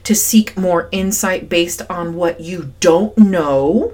to 0.04 0.14
seek 0.14 0.56
more 0.56 0.88
insight 0.90 1.48
based 1.48 1.82
on 1.90 2.14
what 2.14 2.40
you 2.40 2.72
don't 2.80 3.16
know 3.18 3.92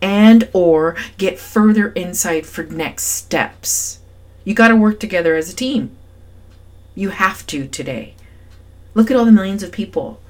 and 0.00 0.48
or 0.52 0.96
get 1.18 1.38
further 1.38 1.92
insight 1.94 2.46
for 2.46 2.62
next 2.64 3.04
steps 3.04 3.99
you 4.44 4.54
got 4.54 4.68
to 4.68 4.76
work 4.76 5.00
together 5.00 5.34
as 5.34 5.52
a 5.52 5.56
team. 5.56 5.96
You 6.94 7.10
have 7.10 7.46
to 7.48 7.68
today. 7.68 8.14
Look 8.94 9.10
at 9.10 9.16
all 9.16 9.24
the 9.24 9.32
millions 9.32 9.62
of 9.62 9.72
people 9.72 10.20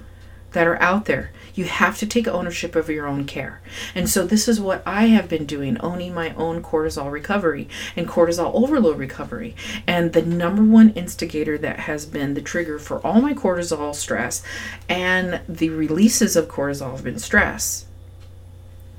that 0.52 0.66
are 0.66 0.80
out 0.82 1.04
there. 1.06 1.30
You 1.54 1.64
have 1.64 1.98
to 1.98 2.06
take 2.06 2.28
ownership 2.28 2.76
of 2.76 2.88
your 2.88 3.06
own 3.06 3.24
care. 3.24 3.60
And 3.94 4.08
so, 4.08 4.26
this 4.26 4.48
is 4.48 4.60
what 4.60 4.82
I 4.86 5.06
have 5.06 5.28
been 5.28 5.46
doing 5.46 5.78
owning 5.80 6.14
my 6.14 6.34
own 6.34 6.62
cortisol 6.62 7.10
recovery 7.10 7.68
and 7.96 8.08
cortisol 8.08 8.54
overload 8.54 8.98
recovery. 8.98 9.54
And 9.86 10.12
the 10.12 10.22
number 10.22 10.62
one 10.62 10.90
instigator 10.90 11.58
that 11.58 11.80
has 11.80 12.06
been 12.06 12.34
the 12.34 12.42
trigger 12.42 12.78
for 12.78 13.04
all 13.04 13.20
my 13.20 13.34
cortisol 13.34 13.94
stress 13.94 14.42
and 14.88 15.40
the 15.48 15.70
releases 15.70 16.36
of 16.36 16.48
cortisol 16.48 16.92
have 16.92 17.04
been 17.04 17.18
stress. 17.18 17.86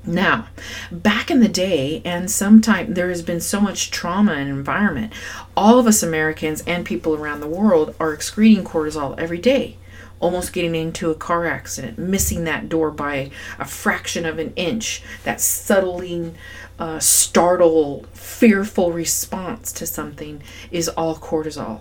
Now, 0.04 0.48
back 0.90 1.30
in 1.30 1.40
the 1.40 1.48
day, 1.48 2.02
and 2.04 2.28
sometime 2.28 2.94
there 2.94 3.08
has 3.08 3.22
been 3.22 3.40
so 3.40 3.60
much 3.60 3.90
trauma 3.90 4.32
and 4.32 4.48
environment, 4.48 5.12
all 5.56 5.78
of 5.78 5.86
us 5.86 6.02
Americans 6.02 6.62
and 6.66 6.84
people 6.84 7.14
around 7.14 7.40
the 7.40 7.46
world 7.46 7.94
are 8.00 8.12
excreting 8.12 8.64
cortisol 8.64 9.18
every 9.18 9.38
day. 9.38 9.76
Almost 10.18 10.52
getting 10.52 10.74
into 10.74 11.10
a 11.10 11.16
car 11.16 11.46
accident, 11.46 11.98
missing 11.98 12.44
that 12.44 12.68
door 12.68 12.90
by 12.90 13.30
a 13.58 13.64
fraction 13.64 14.26
of 14.26 14.38
an 14.38 14.52
inch, 14.56 15.02
that 15.22 15.40
subtly 15.40 16.34
uh, 16.78 16.98
startled, 16.98 18.08
fearful 18.08 18.92
response 18.92 19.72
to 19.72 19.86
something 19.86 20.42
is 20.72 20.88
all 20.88 21.16
cortisol 21.16 21.80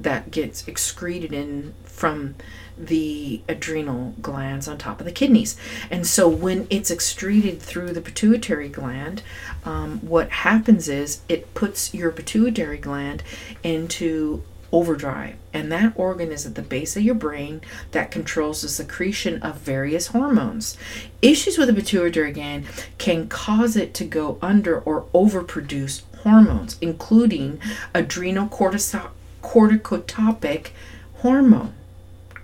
that 0.00 0.30
gets 0.30 0.66
excreted 0.68 1.32
in 1.32 1.74
from 1.84 2.34
the 2.86 3.40
adrenal 3.48 4.14
glands 4.20 4.66
on 4.66 4.76
top 4.76 5.00
of 5.00 5.06
the 5.06 5.12
kidneys. 5.12 5.56
And 5.90 6.06
so 6.06 6.28
when 6.28 6.66
it's 6.68 6.90
excreted 6.90 7.62
through 7.62 7.92
the 7.92 8.00
pituitary 8.00 8.68
gland, 8.68 9.22
um, 9.64 10.00
what 10.00 10.30
happens 10.30 10.88
is 10.88 11.20
it 11.28 11.54
puts 11.54 11.94
your 11.94 12.10
pituitary 12.10 12.78
gland 12.78 13.22
into 13.62 14.42
overdrive. 14.72 15.36
And 15.52 15.70
that 15.70 15.92
organ 15.96 16.32
is 16.32 16.46
at 16.46 16.54
the 16.54 16.62
base 16.62 16.96
of 16.96 17.02
your 17.02 17.14
brain 17.14 17.60
that 17.92 18.10
controls 18.10 18.62
the 18.62 18.68
secretion 18.68 19.40
of 19.42 19.58
various 19.58 20.08
hormones. 20.08 20.76
Issues 21.20 21.58
with 21.58 21.68
the 21.68 21.74
pituitary 21.74 22.32
gland 22.32 22.64
can 22.98 23.28
cause 23.28 23.76
it 23.76 23.94
to 23.94 24.04
go 24.04 24.38
under 24.40 24.80
or 24.80 25.04
overproduce 25.14 26.02
hormones, 26.22 26.78
including 26.80 27.60
adrenal 27.94 28.48
corticotropic 28.48 30.70
hormone 31.16 31.74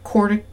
cortic- 0.09 0.45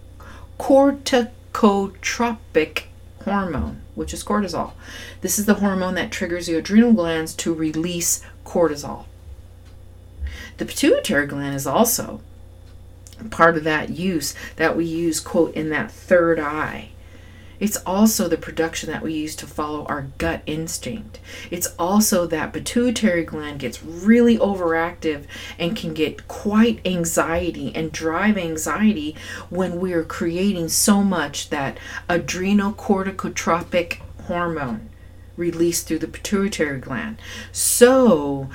corticotropic 0.59 2.83
hormone, 3.23 3.81
which 3.95 4.13
is 4.13 4.23
cortisol. 4.23 4.73
This 5.21 5.39
is 5.39 5.45
the 5.45 5.55
hormone 5.55 5.95
that 5.95 6.11
triggers 6.11 6.45
the 6.47 6.55
adrenal 6.55 6.91
glands 6.91 7.33
to 7.35 7.53
release 7.53 8.21
cortisol. 8.45 9.05
The 10.57 10.65
pituitary 10.65 11.27
gland 11.27 11.55
is 11.55 11.65
also 11.65 12.19
part 13.29 13.55
of 13.55 13.63
that 13.63 13.89
use 13.89 14.35
that 14.57 14.75
we 14.75 14.83
use, 14.83 15.21
quote, 15.21 15.53
in 15.53 15.69
that 15.69 15.91
third 15.91 16.39
eye. 16.39 16.89
It's 17.59 17.77
also 17.85 18.27
the 18.27 18.37
production 18.37 18.91
that 18.91 19.01
we 19.01 19.13
use 19.13 19.35
to 19.37 19.47
follow 19.47 19.85
our 19.85 20.07
gut 20.17 20.41
instinct. 20.45 21.19
It's 21.51 21.67
also 21.79 22.25
that 22.27 22.53
pituitary 22.53 23.23
gland 23.23 23.59
gets 23.59 23.83
really 23.83 24.37
overactive 24.37 25.25
and 25.57 25.75
can 25.75 25.93
get 25.93 26.27
quite 26.27 26.85
anxiety 26.85 27.71
and 27.75 27.91
drive 27.91 28.37
anxiety 28.37 29.15
when 29.49 29.79
we're 29.79 30.03
creating 30.03 30.69
so 30.69 31.03
much 31.03 31.49
that 31.49 31.79
adrenocorticotropic 32.09 33.99
hormone 34.23 34.89
released 35.37 35.87
through 35.87 35.99
the 35.99 36.07
pituitary 36.07 36.79
gland. 36.79 37.17
So, 37.51 38.49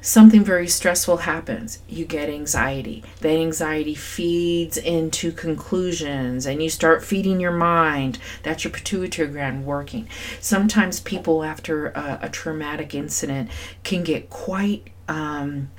something 0.00 0.42
very 0.44 0.68
stressful 0.68 1.18
happens, 1.18 1.80
you 1.88 2.04
get 2.04 2.28
anxiety. 2.28 3.04
That 3.20 3.38
anxiety 3.38 3.94
feeds 3.94 4.76
into 4.76 5.32
conclusions 5.32 6.46
and 6.46 6.62
you 6.62 6.70
start 6.70 7.04
feeding 7.04 7.40
your 7.40 7.52
mind. 7.52 8.18
That's 8.42 8.64
your 8.64 8.72
pituitary 8.72 9.28
gland 9.28 9.66
working. 9.66 10.08
Sometimes 10.40 11.00
people, 11.00 11.44
after 11.44 11.88
a, 11.88 12.20
a 12.22 12.28
traumatic 12.28 12.94
incident, 12.94 13.50
can 13.82 14.02
get 14.02 14.30
quite. 14.30 14.88
Um, 15.08 15.70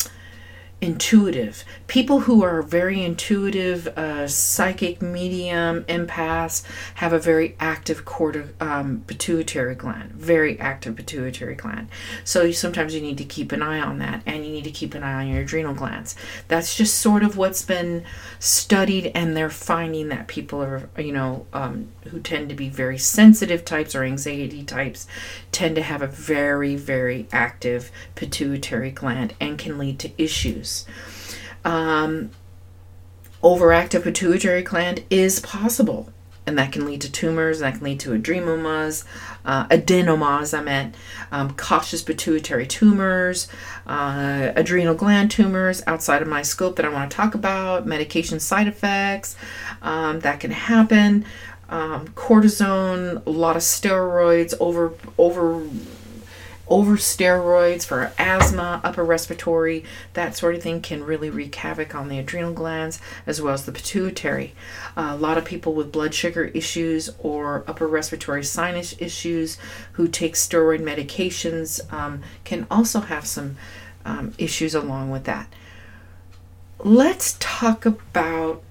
intuitive. 0.82 1.64
People 1.86 2.22
who 2.22 2.44
are 2.44 2.64
very 2.64 3.04
intuitive, 3.04 3.88
uh, 3.90 4.28
psychic, 4.28 5.00
medium, 5.00 5.84
empaths 5.84 6.64
have 6.96 7.14
a 7.14 7.20
very 7.20 7.56
active 7.60 8.04
corti- 8.04 8.50
um, 8.60 9.04
pituitary 9.06 9.76
gland, 9.76 10.12
very 10.14 10.60
active 10.60 10.96
pituitary 10.96 11.54
gland. 11.54 11.88
So 12.24 12.52
sometimes 12.52 12.96
you 12.96 13.02
need 13.02 13.20
to 13.20 13.24
keep 13.24 13.52
an 13.52 13.62
eye 13.62 13.80
on 13.80 14.00
that, 14.00 14.24
and 14.26 14.44
you 14.44 14.52
need 14.52 14.64
to 14.64 14.72
keep 14.72 14.96
an 14.96 15.04
eye 15.04 15.22
on 15.22 15.28
your 15.28 15.44
adrenal 15.44 15.76
glands. 15.76 16.16
That's 16.48 16.76
just 16.76 16.98
sort 16.98 17.24
of 17.24 17.38
what's 17.38 17.62
been 17.62 18.04
studied, 18.40 19.12
and 19.14 19.38
they're 19.38 19.52
finding 19.52 20.10
that 20.10 20.28
people 20.28 20.64
are, 20.64 20.90
you 20.98 21.12
know, 21.12 21.46
um, 21.54 21.90
who 22.10 22.20
tend 22.20 22.50
to 22.50 22.56
be 22.56 22.70
very 22.70 22.98
sensitive 22.98 23.64
types 23.64 23.94
or 23.94 24.04
anxiety 24.04 24.64
types 24.64 25.06
tend 25.52 25.76
to 25.76 25.84
have 25.84 26.02
a 26.02 26.08
very, 26.08 26.76
very 26.76 27.28
active 27.32 27.92
pituitary 28.16 28.90
gland 28.90 29.36
and 29.40 29.60
can 29.60 29.78
lead 29.78 30.00
to 30.00 30.10
issues 30.18 30.71
um, 31.64 32.32
overactive 33.44 34.04
pituitary 34.04 34.62
gland 34.62 35.04
is 35.10 35.40
possible 35.40 36.12
and 36.48 36.58
that 36.58 36.72
can 36.72 36.86
lead 36.86 37.02
to 37.02 37.12
tumors 37.12 37.60
that 37.60 37.76
can 37.76 37.84
lead 37.84 38.00
to 38.00 38.10
adenomas 38.12 39.04
uh, 39.46 39.66
adenomas 39.68 40.58
i 40.58 40.62
meant 40.62 40.96
um, 41.32 41.54
cautious 41.56 42.02
pituitary 42.02 42.68
tumors 42.68 43.48
uh, 43.88 44.52
adrenal 44.56 44.96
gland 44.96 45.30
tumors 45.32 45.82
outside 45.88 46.22
of 46.22 46.28
my 46.28 46.42
scope 46.42 46.76
that 46.76 46.86
i 46.86 46.90
want 46.90 47.10
to 47.10 47.16
talk 47.16 47.34
about 47.36 47.86
medication 47.86 48.40
side 48.40 48.68
effects 48.68 49.36
um, 49.82 50.20
that 50.22 50.40
can 50.40 50.52
happen 50.52 51.26
um, 51.70 52.08
cortisone 52.10 53.26
a 53.26 53.30
lot 53.30 53.56
of 53.56 53.62
steroids 53.62 54.54
over 54.60 54.94
over 55.18 55.64
over 56.72 56.96
steroids 56.96 57.86
for 57.86 58.14
asthma, 58.18 58.80
upper 58.82 59.04
respiratory, 59.04 59.84
that 60.14 60.38
sort 60.38 60.56
of 60.56 60.64
thing 60.64 60.82
can 60.82 61.04
really 61.04 61.30
wreak 61.30 61.54
havoc 61.54 61.94
on 61.94 62.08
the 62.08 62.18
adrenal 62.18 62.54
glands 62.54 63.02
as 63.28 63.42
well 63.42 63.54
as 63.54 63.66
the 63.66 63.72
pituitary. 63.74 64.54
A 64.96 65.18
lot 65.18 65.38
of 65.38 65.44
people 65.44 65.74
with 65.74 65.92
blood 65.92 66.14
sugar 66.14 66.46
issues 66.46 67.10
or 67.20 67.66
upper 67.68 67.88
respiratory 67.88 68.46
sinus 68.46 68.96
issues 69.00 69.58
who 69.94 70.08
take 70.08 70.36
steroid 70.36 70.80
medications 70.80 71.82
um, 71.92 72.22
can 72.46 72.66
also 72.72 73.02
have 73.02 73.28
some 73.28 73.58
um, 74.06 74.34
issues 74.38 74.74
along 74.74 75.12
with 75.12 75.26
that. 75.26 75.54
Let's 76.80 77.36
talk 77.40 77.86
about, 77.86 78.64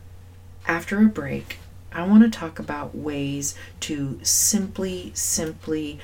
after 0.66 1.02
a 1.02 1.07
break, 1.07 1.59
I 1.92 2.07
want 2.07 2.23
to 2.23 2.30
talk 2.30 2.59
about 2.59 2.95
ways 2.95 3.54
to 3.80 4.21
simply, 4.23 5.11
simply 5.12 5.99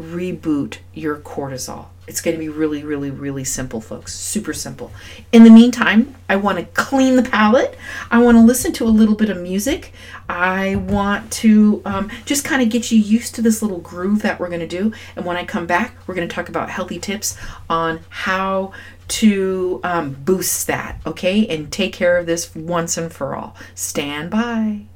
reboot 0.00 0.78
your 0.94 1.16
cortisol. 1.16 1.86
It's 2.06 2.20
going 2.20 2.34
to 2.34 2.40
be 2.40 2.48
really, 2.48 2.82
really, 2.82 3.10
really 3.10 3.44
simple, 3.44 3.80
folks. 3.80 4.14
Super 4.14 4.52
simple. 4.52 4.90
In 5.30 5.44
the 5.44 5.50
meantime, 5.50 6.16
I 6.28 6.36
want 6.36 6.58
to 6.58 6.64
clean 6.64 7.14
the 7.14 7.22
palate. 7.22 7.78
I 8.10 8.20
want 8.20 8.36
to 8.36 8.42
listen 8.42 8.72
to 8.72 8.84
a 8.84 8.90
little 8.90 9.14
bit 9.14 9.30
of 9.30 9.40
music. 9.40 9.92
I 10.28 10.74
want 10.74 11.30
to 11.34 11.82
um, 11.84 12.10
just 12.24 12.44
kind 12.44 12.62
of 12.62 12.68
get 12.68 12.90
you 12.90 12.98
used 12.98 13.36
to 13.36 13.42
this 13.42 13.62
little 13.62 13.78
groove 13.78 14.22
that 14.22 14.40
we're 14.40 14.48
going 14.48 14.58
to 14.60 14.66
do. 14.66 14.92
And 15.14 15.24
when 15.24 15.36
I 15.36 15.44
come 15.44 15.66
back, 15.66 15.94
we're 16.06 16.16
going 16.16 16.28
to 16.28 16.34
talk 16.34 16.48
about 16.48 16.68
healthy 16.68 16.98
tips 16.98 17.36
on 17.68 18.00
how 18.08 18.72
to 19.06 19.80
um, 19.84 20.14
boost 20.24 20.66
that, 20.66 21.00
okay? 21.06 21.46
And 21.46 21.70
take 21.70 21.92
care 21.92 22.18
of 22.18 22.26
this 22.26 22.54
once 22.56 22.96
and 22.96 23.12
for 23.12 23.36
all. 23.36 23.54
Stand 23.76 24.30
by. 24.30 24.89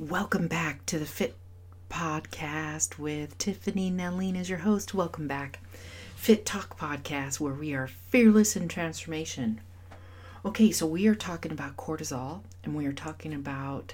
Welcome 0.00 0.48
back 0.48 0.86
to 0.86 0.98
the 0.98 1.04
Fit 1.04 1.36
Podcast 1.90 2.98
with 2.98 3.36
Tiffany 3.36 3.90
Nelline 3.90 4.34
as 4.34 4.48
your 4.48 4.60
host. 4.60 4.94
Welcome 4.94 5.28
back. 5.28 5.60
Fit 6.16 6.46
Talk 6.46 6.78
Podcast, 6.78 7.38
where 7.38 7.52
we 7.52 7.74
are 7.74 7.86
fearless 7.86 8.56
in 8.56 8.66
transformation. 8.66 9.60
Okay, 10.42 10.70
so 10.72 10.86
we 10.86 11.06
are 11.06 11.14
talking 11.14 11.52
about 11.52 11.76
cortisol 11.76 12.40
and 12.64 12.74
we 12.74 12.86
are 12.86 12.94
talking 12.94 13.34
about 13.34 13.92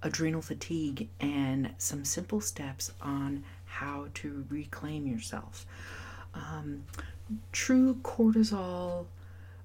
adrenal 0.00 0.42
fatigue 0.42 1.08
and 1.18 1.74
some 1.76 2.04
simple 2.04 2.40
steps 2.40 2.92
on 3.02 3.42
how 3.64 4.06
to 4.14 4.46
reclaim 4.48 5.08
yourself. 5.08 5.66
Um, 6.34 6.84
true 7.50 7.96
cortisol 8.04 9.06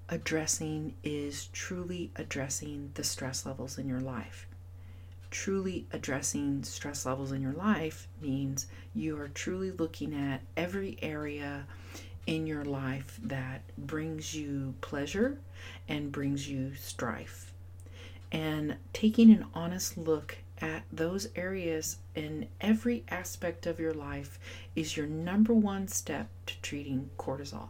addressing 0.10 0.96
is 1.04 1.50
truly 1.54 2.10
addressing 2.16 2.90
the 2.96 3.04
stress 3.04 3.46
levels 3.46 3.78
in 3.78 3.88
your 3.88 4.02
life 4.02 4.48
truly 5.34 5.88
addressing 5.92 6.64
stress 6.64 7.08
levels 7.08 7.32
in 7.32 7.42
your 7.42 7.54
life 7.54 8.08
means 8.22 8.68
you 8.94 9.20
are 9.20 9.30
truly 9.30 9.72
looking 9.72 10.14
at 10.14 10.40
every 10.56 10.96
area 11.02 11.66
in 12.28 12.46
your 12.46 12.64
life 12.64 13.20
that 13.24 13.64
brings 13.76 14.36
you 14.36 14.76
pleasure 14.82 15.40
and 15.90 16.12
brings 16.12 16.48
you 16.48 16.76
strife. 16.76 17.52
And 18.32 18.78
taking 18.94 19.32
an 19.32 19.48
honest 19.56 19.98
look 19.98 20.38
at 20.62 20.84
those 20.94 21.28
areas 21.36 21.98
in 22.14 22.48
every 22.62 23.04
aspect 23.10 23.66
of 23.66 23.80
your 23.80 23.94
life 23.94 24.38
is 24.76 24.96
your 24.96 25.08
number 25.08 25.54
one 25.54 25.88
step 25.88 26.30
to 26.46 26.62
treating 26.62 27.10
cortisol. 27.18 27.70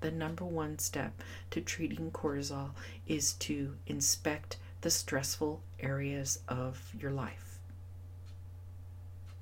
The 0.00 0.10
number 0.10 0.44
one 0.44 0.80
step 0.80 1.22
to 1.52 1.60
treating 1.60 2.10
cortisol 2.10 2.70
is 3.06 3.34
to 3.34 3.76
inspect 3.86 4.56
the 4.80 4.90
stressful 4.90 5.60
areas 5.80 6.40
of 6.48 6.92
your 6.98 7.10
life. 7.10 7.58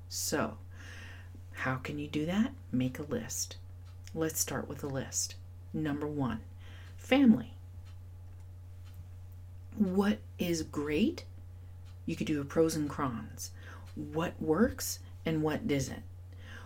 So, 0.09 0.57
how 1.53 1.75
can 1.75 1.99
you 1.99 2.07
do 2.07 2.25
that? 2.25 2.51
Make 2.71 2.99
a 2.99 3.03
list. 3.03 3.57
Let's 4.15 4.39
start 4.39 4.67
with 4.67 4.83
a 4.83 4.87
list. 4.87 5.35
Number 5.73 6.07
one, 6.07 6.39
family. 6.97 7.53
What 9.77 10.19
is 10.39 10.63
great? 10.63 11.23
You 12.05 12.15
could 12.15 12.27
do 12.27 12.41
a 12.41 12.45
pros 12.45 12.75
and 12.75 12.89
cons. 12.89 13.51
What 13.95 14.41
works 14.41 14.99
and 15.25 15.43
what 15.43 15.67
doesn't? 15.67 16.03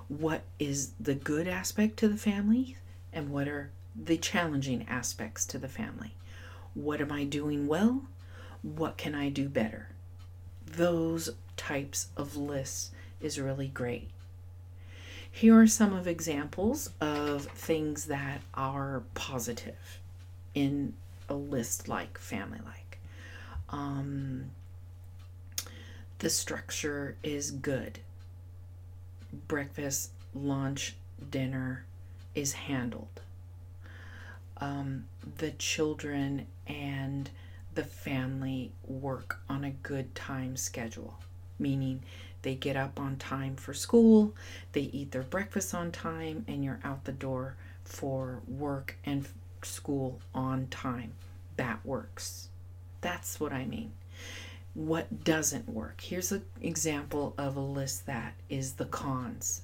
What 0.08 0.44
is 0.60 0.92
the 1.00 1.16
good 1.16 1.48
aspect 1.48 1.98
to 1.98 2.08
the 2.08 2.18
family 2.18 2.78
and 3.12 3.32
what 3.32 3.48
are 3.48 3.72
the 3.96 4.18
challenging 4.18 4.86
aspects 4.88 5.46
to 5.48 5.58
the 5.58 5.68
family? 5.68 6.16
What 6.74 7.02
am 7.02 7.12
I 7.12 7.24
doing 7.26 7.68
well? 7.68 8.06
What 8.62 8.98
can 8.98 9.16
I 9.16 9.30
do 9.30 9.50
better? 9.50 9.90
Those 10.66 11.32
types 11.58 12.08
of 12.16 12.38
lists 12.38 12.92
is 13.20 13.40
really 13.40 13.68
great. 13.68 14.10
Here 15.32 15.60
are 15.60 15.68
some 15.68 15.94
of 15.94 16.08
examples 16.08 16.90
of 17.00 17.46
things 17.46 18.06
that 18.06 18.42
are 18.54 19.04
positive 19.14 20.00
in 20.54 20.94
a 21.30 21.34
list 21.34 21.88
like 21.88 22.18
family 22.18 22.60
like. 22.66 23.00
Um, 23.70 24.52
the 26.20 26.30
structure 26.30 27.16
is 27.24 27.52
good. 27.52 28.00
Breakfast, 29.48 30.12
lunch, 30.36 30.96
dinner 31.30 31.86
is 32.36 32.54
handled. 32.54 33.22
Um, 34.58 35.06
the 35.38 35.52
children 35.52 36.46
and 36.68 37.30
the 37.74 37.84
family 37.84 38.72
work 38.86 39.40
on 39.50 39.64
a 39.64 39.72
good 39.72 40.14
time 40.16 40.58
schedule, 40.58 41.20
meaning 41.58 42.04
they 42.42 42.56
get 42.56 42.76
up 42.76 43.00
on 43.00 43.18
time 43.18 43.56
for 43.56 43.74
school, 43.74 44.34
they 44.74 44.82
eat 44.82 45.12
their 45.12 45.22
breakfast 45.22 45.74
on 45.74 45.92
time, 45.92 46.44
and 46.48 46.64
you're 46.64 46.80
out 46.84 47.06
the 47.06 47.12
door 47.12 47.56
for 47.84 48.42
work 48.48 48.98
and 49.06 49.28
school 49.64 50.20
on 50.34 50.68
time. 50.68 51.14
That 51.58 51.86
works. 51.86 52.50
That's 53.02 53.40
what 53.40 53.52
I 53.54 53.66
mean. 53.66 53.92
What 54.74 55.24
doesn't 55.24 55.70
work? 55.70 56.02
Here's 56.02 56.32
an 56.32 56.44
example 56.62 57.34
of 57.38 57.56
a 57.56 57.62
list 57.62 58.06
that 58.06 58.34
is 58.50 58.74
the 58.74 58.86
cons. 58.86 59.62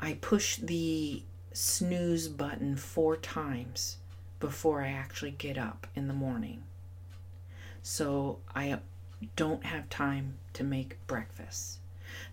I 0.00 0.14
push 0.14 0.56
the 0.56 1.22
snooze 1.52 2.28
button 2.28 2.76
four 2.76 3.16
times 3.16 3.98
before 4.42 4.82
I 4.82 4.88
actually 4.88 5.30
get 5.30 5.56
up 5.56 5.86
in 5.94 6.08
the 6.08 6.12
morning. 6.12 6.64
So 7.80 8.40
I 8.56 8.80
don't 9.36 9.64
have 9.64 9.88
time 9.88 10.38
to 10.54 10.64
make 10.64 10.98
breakfast. 11.06 11.78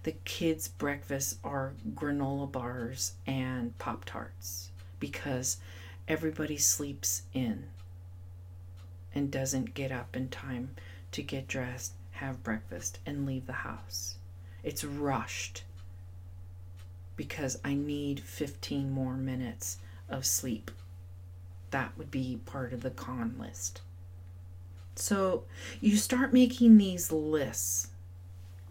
The 0.02 0.13
kids' 0.26 0.67
breakfasts 0.67 1.38
are 1.43 1.74
granola 1.93 2.52
bars 2.52 3.13
and 3.28 3.78
Pop 3.78 4.06
Tarts 4.06 4.72
because 5.00 5.58
everybody 6.08 6.58
sleeps 6.58 7.22
in 7.32 7.65
and 9.13 9.30
doesn't 9.30 9.76
get 9.76 9.91
up 9.91 10.15
in 10.15 10.30
time 10.30 10.72
to 11.12 11.22
get 11.22 11.48
dressed, 11.48 11.93
have 12.13 12.41
breakfast, 12.41 12.98
and 13.06 13.28
leave 13.28 13.45
the 13.45 13.54
house. 13.54 14.15
It's 14.63 14.84
rushed 14.84 15.62
because 17.15 17.60
I 17.63 17.76
need 17.76 18.22
15 18.22 18.89
more 18.89 19.15
minutes 19.15 19.78
of 20.10 20.26
sleep 20.26 20.72
that 21.72 21.98
would 21.98 22.12
be 22.12 22.40
part 22.46 22.74
of 22.74 22.82
the 22.82 22.90
con 22.90 23.36
list. 23.40 23.82
So 24.96 25.44
you 25.80 25.96
start 25.98 26.34
making 26.34 26.78
these 26.78 27.12
lists, 27.12 27.88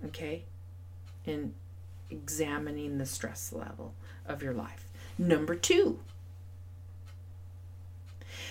okay, 0.05 0.45
and 1.27 1.55
examining 2.11 2.99
the 2.99 3.07
stress 3.07 3.53
level 3.53 3.95
of 4.27 4.43
your 4.43 4.53
life. 4.53 4.87
Number 5.17 5.55
two, 5.55 6.01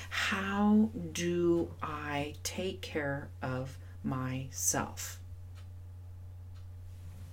how 0.10 0.90
do 1.12 1.70
I 1.82 2.34
take 2.44 2.82
care 2.82 3.30
of 3.42 3.78
myself? 4.04 5.20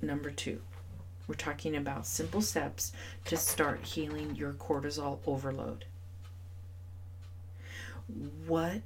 Number 0.02 0.30
two, 0.30 0.60
we're 1.26 1.34
talking 1.34 1.74
about 1.74 2.06
simple 2.06 2.42
steps 2.42 2.92
to 3.24 3.36
start 3.36 3.84
healing 3.86 4.36
your 4.36 4.52
cortisol 4.52 5.20
overload 5.26 5.86
what 8.46 8.82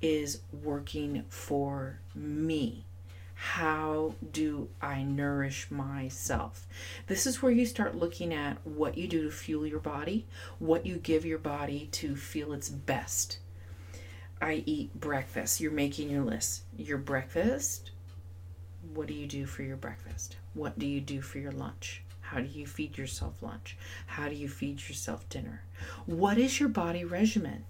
is 0.00 0.40
working 0.52 1.24
for 1.28 2.00
me? 2.14 2.84
How 3.34 4.14
do 4.32 4.68
I 4.82 5.02
nourish 5.02 5.70
myself? 5.70 6.66
This 7.06 7.26
is 7.26 7.40
where 7.40 7.52
you 7.52 7.64
start 7.64 7.96
looking 7.96 8.34
at 8.34 8.58
what 8.66 8.98
you 8.98 9.08
do 9.08 9.24
to 9.24 9.30
fuel 9.30 9.66
your 9.66 9.80
body, 9.80 10.26
what 10.58 10.84
you 10.84 10.96
give 10.96 11.24
your 11.24 11.38
body 11.38 11.88
to 11.92 12.16
feel 12.16 12.52
its 12.52 12.68
best. 12.68 13.38
I 14.42 14.62
eat 14.66 14.98
breakfast. 14.98 15.60
You're 15.60 15.72
making 15.72 16.10
your 16.10 16.22
list. 16.22 16.62
Your 16.76 16.98
breakfast, 16.98 17.90
what 18.94 19.06
do 19.06 19.14
you 19.14 19.26
do 19.26 19.46
for 19.46 19.62
your 19.62 19.76
breakfast? 19.76 20.36
What 20.54 20.78
do 20.78 20.86
you 20.86 21.00
do 21.00 21.20
for 21.20 21.38
your 21.38 21.52
lunch? 21.52 22.02
How 22.20 22.40
do 22.40 22.46
you 22.46 22.66
feed 22.66 22.96
yourself 22.96 23.42
lunch? 23.42 23.76
How 24.06 24.28
do 24.28 24.34
you 24.34 24.48
feed 24.48 24.88
yourself 24.88 25.28
dinner? 25.28 25.62
What 26.06 26.38
is 26.38 26.60
your 26.60 26.68
body 26.68 27.04
regimen? 27.04 27.64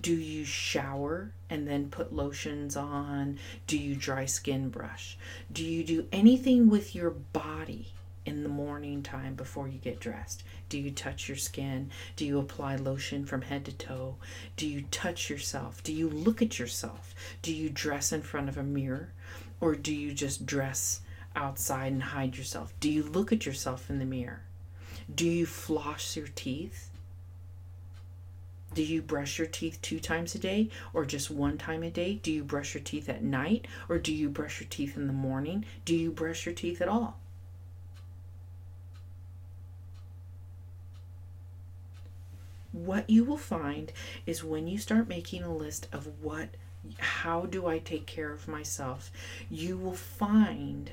Do 0.00 0.14
you 0.14 0.44
shower 0.44 1.32
and 1.48 1.66
then 1.66 1.90
put 1.90 2.12
lotions 2.12 2.76
on? 2.76 3.38
Do 3.66 3.78
you 3.78 3.94
dry 3.94 4.26
skin 4.26 4.68
brush? 4.68 5.16
Do 5.52 5.64
you 5.64 5.84
do 5.84 6.06
anything 6.12 6.68
with 6.68 6.94
your 6.94 7.10
body 7.10 7.94
in 8.26 8.42
the 8.42 8.48
morning 8.48 9.02
time 9.02 9.34
before 9.34 9.68
you 9.68 9.78
get 9.78 10.00
dressed? 10.00 10.42
Do 10.68 10.78
you 10.78 10.90
touch 10.90 11.28
your 11.28 11.36
skin? 11.36 11.90
Do 12.16 12.26
you 12.26 12.38
apply 12.38 12.76
lotion 12.76 13.24
from 13.24 13.42
head 13.42 13.64
to 13.64 13.72
toe? 13.72 14.16
Do 14.56 14.66
you 14.66 14.82
touch 14.90 15.30
yourself? 15.30 15.82
Do 15.82 15.92
you 15.92 16.10
look 16.10 16.42
at 16.42 16.58
yourself? 16.58 17.14
Do 17.40 17.54
you 17.54 17.70
dress 17.70 18.12
in 18.12 18.22
front 18.22 18.48
of 18.48 18.58
a 18.58 18.62
mirror? 18.62 19.12
Or 19.60 19.74
do 19.74 19.94
you 19.94 20.12
just 20.12 20.44
dress 20.44 21.00
outside 21.34 21.92
and 21.92 22.02
hide 22.02 22.36
yourself? 22.36 22.74
Do 22.80 22.90
you 22.90 23.02
look 23.02 23.32
at 23.32 23.46
yourself 23.46 23.88
in 23.88 23.98
the 23.98 24.04
mirror? 24.04 24.42
Do 25.12 25.26
you 25.26 25.46
floss 25.46 26.16
your 26.16 26.28
teeth? 26.28 26.90
Do 28.76 28.82
you 28.82 29.00
brush 29.00 29.38
your 29.38 29.46
teeth 29.46 29.80
two 29.80 29.98
times 29.98 30.34
a 30.34 30.38
day 30.38 30.68
or 30.92 31.06
just 31.06 31.30
one 31.30 31.56
time 31.56 31.82
a 31.82 31.88
day? 31.88 32.20
Do 32.22 32.30
you 32.30 32.44
brush 32.44 32.74
your 32.74 32.82
teeth 32.82 33.08
at 33.08 33.24
night 33.24 33.66
or 33.88 33.96
do 33.96 34.12
you 34.12 34.28
brush 34.28 34.60
your 34.60 34.68
teeth 34.68 34.98
in 34.98 35.06
the 35.06 35.14
morning? 35.14 35.64
Do 35.86 35.96
you 35.96 36.10
brush 36.10 36.44
your 36.44 36.54
teeth 36.54 36.82
at 36.82 36.88
all? 36.88 37.18
What 42.70 43.08
you 43.08 43.24
will 43.24 43.38
find 43.38 43.92
is 44.26 44.44
when 44.44 44.66
you 44.66 44.76
start 44.76 45.08
making 45.08 45.42
a 45.42 45.56
list 45.56 45.88
of 45.90 46.08
what 46.20 46.50
how 46.98 47.46
do 47.46 47.66
I 47.66 47.78
take 47.78 48.04
care 48.04 48.30
of 48.30 48.46
myself, 48.46 49.10
you 49.48 49.78
will 49.78 49.96
find 49.96 50.90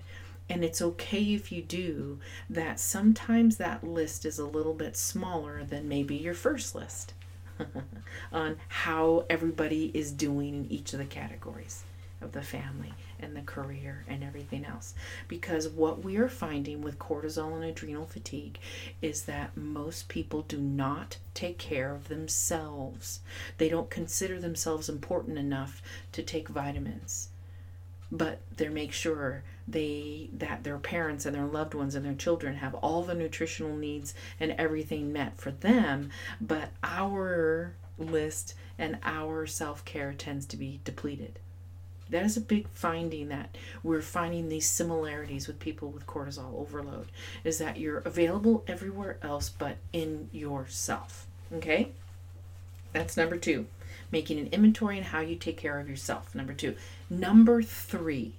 and 0.48 0.64
it's 0.64 0.82
okay 0.82 1.34
if 1.34 1.52
you 1.52 1.62
do 1.62 2.20
that 2.50 2.80
sometimes 2.80 3.58
that 3.58 3.84
list 3.84 4.26
is 4.26 4.40
a 4.40 4.46
little 4.46 4.74
bit 4.74 4.96
smaller 4.96 5.66
than 5.66 5.90
maybe 5.90 6.16
your 6.16 6.34
first 6.34 6.76
list. 6.76 7.14
on 8.32 8.58
how 8.68 9.26
everybody 9.30 9.92
is 9.94 10.12
doing 10.12 10.56
in 10.56 10.72
each 10.72 10.94
of 10.94 11.00
the 11.00 11.06
categories 11.06 11.84
of 12.24 12.32
the 12.32 12.42
family 12.42 12.94
and 13.20 13.36
the 13.36 13.42
career 13.42 14.06
and 14.08 14.24
everything 14.24 14.66
else. 14.66 14.94
Because 15.28 15.68
what 15.68 16.04
we 16.04 16.18
are 16.18 16.30
finding 16.30 16.82
with 16.82 17.00
cortisol 17.00 17.54
and 17.54 17.64
adrenal 17.64 18.06
fatigue 18.06 18.60
is 19.02 19.24
that 19.24 19.56
most 19.56 20.08
people 20.08 20.44
do 20.44 20.58
not 20.58 21.18
take 21.34 21.58
care 21.58 21.94
of 21.94 22.08
themselves. 22.08 23.20
They 23.58 23.70
don't 23.70 23.90
consider 23.90 24.40
themselves 24.40 24.90
important 24.90 25.38
enough 25.38 25.82
to 26.14 26.24
take 26.24 26.48
vitamins. 26.48 27.30
But 28.12 28.40
they 28.56 28.70
make 28.70 28.94
sure 28.94 29.44
they 29.68 30.30
that 30.34 30.64
their 30.64 30.78
parents 30.78 31.26
and 31.26 31.36
their 31.36 31.46
loved 31.46 31.74
ones 31.74 31.96
and 31.96 32.06
their 32.06 32.14
children 32.14 32.56
have 32.56 32.76
all 32.76 33.04
the 33.04 33.14
nutritional 33.14 33.76
needs 33.76 34.14
and 34.40 34.52
everything 34.58 35.14
met 35.14 35.38
for 35.38 35.52
them, 35.52 36.10
but 36.42 36.72
our 36.84 37.74
list 37.98 38.56
and 38.78 38.98
our 39.04 39.46
self-care 39.46 40.14
tends 40.14 40.46
to 40.48 40.58
be 40.58 40.80
depleted. 40.84 41.40
That 42.10 42.26
is 42.26 42.38
a 42.38 42.42
big 42.42 42.68
finding 42.70 43.30
that 43.30 43.58
we're 43.82 44.02
finding 44.02 44.50
these 44.50 44.70
similarities 44.70 45.48
with 45.48 45.60
people 45.60 45.90
with 45.90 46.06
cortisol 46.06 46.60
overload 46.60 47.08
is 47.44 47.58
that 47.60 47.80
you're 47.80 48.00
available 48.00 48.64
everywhere 48.68 49.18
else 49.22 49.50
but 49.50 49.78
in 49.94 50.30
yourself. 50.32 51.26
Okay? 51.54 51.92
That's 52.92 53.18
number 53.18 53.38
two. 53.38 53.68
Making 54.12 54.40
an 54.40 54.48
inventory 54.52 54.98
on 54.98 55.06
how 55.06 55.22
you 55.22 55.36
take 55.36 55.58
care 55.58 55.80
of 55.80 55.90
yourself. 55.90 56.36
Number 56.36 56.54
two. 56.54 56.76
Number 57.10 57.64
three. 57.64 58.34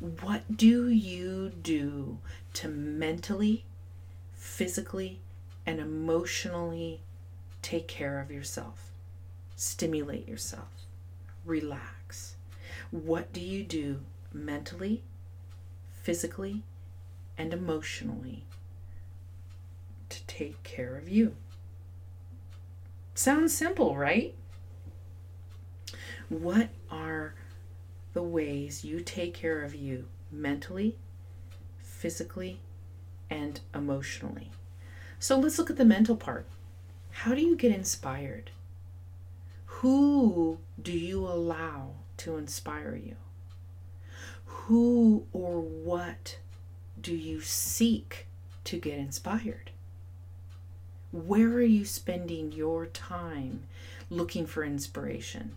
What 0.00 0.56
do 0.56 0.88
you 0.88 1.50
do 1.50 2.18
to 2.54 2.68
mentally, 2.68 3.64
physically, 4.34 5.20
and 5.66 5.80
emotionally 5.80 7.00
take 7.62 7.88
care 7.88 8.20
of 8.20 8.30
yourself? 8.30 8.90
Stimulate 9.56 10.28
yourself 10.28 10.82
relax. 11.44 12.36
What 12.90 13.32
do 13.32 13.40
you 13.40 13.64
do 13.64 14.00
mentally, 14.32 15.02
physically, 16.02 16.62
and 17.36 17.52
emotionally 17.52 18.44
to 20.08 20.24
take 20.26 20.62
care 20.62 20.96
of 20.96 21.08
you? 21.08 21.36
Sounds 23.14 23.54
simple, 23.54 23.96
right? 23.96 24.34
What 26.28 26.70
are 26.90 27.34
the 28.12 28.22
ways 28.22 28.84
you 28.84 29.00
take 29.00 29.34
care 29.34 29.62
of 29.62 29.74
you 29.74 30.08
mentally, 30.30 30.96
physically, 31.78 32.60
and 33.30 33.60
emotionally? 33.74 34.50
So 35.18 35.38
let's 35.38 35.58
look 35.58 35.70
at 35.70 35.76
the 35.76 35.84
mental 35.84 36.16
part. 36.16 36.46
How 37.10 37.34
do 37.34 37.40
you 37.40 37.56
get 37.56 37.72
inspired? 37.72 38.50
Who 39.66 40.58
do 40.80 40.92
you 40.92 41.26
allow 41.26 41.94
to 42.18 42.36
inspire 42.36 42.94
you? 42.94 43.16
Who 44.44 45.26
or 45.32 45.60
what 45.60 46.38
do 47.00 47.14
you 47.14 47.40
seek 47.40 48.26
to 48.64 48.78
get 48.78 48.98
inspired? 48.98 49.70
Where 51.10 51.48
are 51.48 51.62
you 51.62 51.84
spending 51.84 52.52
your 52.52 52.86
time 52.86 53.64
looking 54.08 54.46
for 54.46 54.64
inspiration 54.64 55.56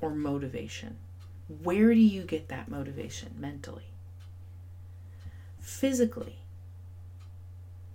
or 0.00 0.10
motivation? 0.10 0.96
Where 1.48 1.92
do 1.92 2.00
you 2.00 2.22
get 2.22 2.48
that 2.48 2.68
motivation 2.68 3.34
mentally? 3.38 3.86
Physically, 5.60 6.38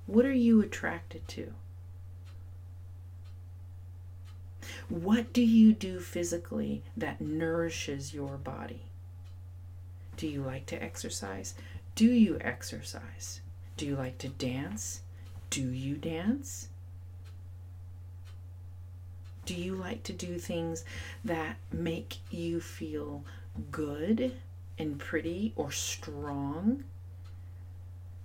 what 0.05 0.25
are 0.25 0.33
you 0.33 0.61
attracted 0.61 1.27
to? 1.29 1.53
What 4.89 5.33
do 5.33 5.41
you 5.41 5.73
do 5.73 5.99
physically 5.99 6.83
that 6.95 7.19
nourishes 7.19 8.13
your 8.13 8.37
body? 8.37 8.83
Do 10.15 10.27
you 10.27 10.41
like 10.41 10.65
to 10.67 10.81
exercise? 10.81 11.55
Do 11.95 12.05
you 12.05 12.37
exercise? 12.39 13.41
Do 13.75 13.85
you 13.85 13.95
like 13.95 14.17
to 14.19 14.29
dance? 14.29 15.01
Do 15.49 15.61
you 15.61 15.95
dance? 15.95 16.69
Do 19.45 19.53
you 19.53 19.75
like 19.75 20.03
to 20.03 20.13
do 20.13 20.37
things 20.39 20.83
that 21.23 21.57
make 21.71 22.17
you 22.29 22.59
feel 22.59 23.23
good 23.71 24.33
and 24.77 24.99
pretty 24.99 25.53
or 25.55 25.71
strong 25.71 26.83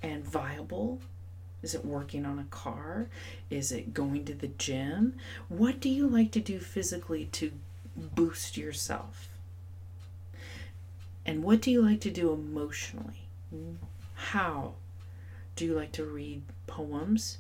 and 0.03 0.25
viable 0.25 1.01
is 1.63 1.75
it 1.75 1.85
working 1.85 2.27
on 2.27 2.39
a 2.41 2.45
car? 2.45 3.07
Is 3.49 3.71
it 3.71 3.95
going 3.95 4.25
to 4.25 4.35
the 4.35 4.49
gym? 4.49 5.15
What 5.49 5.79
do 5.79 5.89
you 5.89 6.09
like 6.09 6.33
to 6.33 6.41
do 6.41 6.59
physically 6.59 7.27
to 7.33 7.53
boost 7.97 8.57
yourself? 8.57 9.29
And 11.25 11.45
what 11.45 11.61
do 11.63 11.71
you 11.71 11.81
like 11.81 12.01
to 12.01 12.11
do 12.11 12.33
emotionally? 12.33 13.29
How? 14.15 14.75
Do 15.55 15.65
you 15.65 15.75
like 15.75 15.93
to 15.93 16.05
read 16.05 16.43
poems? 16.67 17.39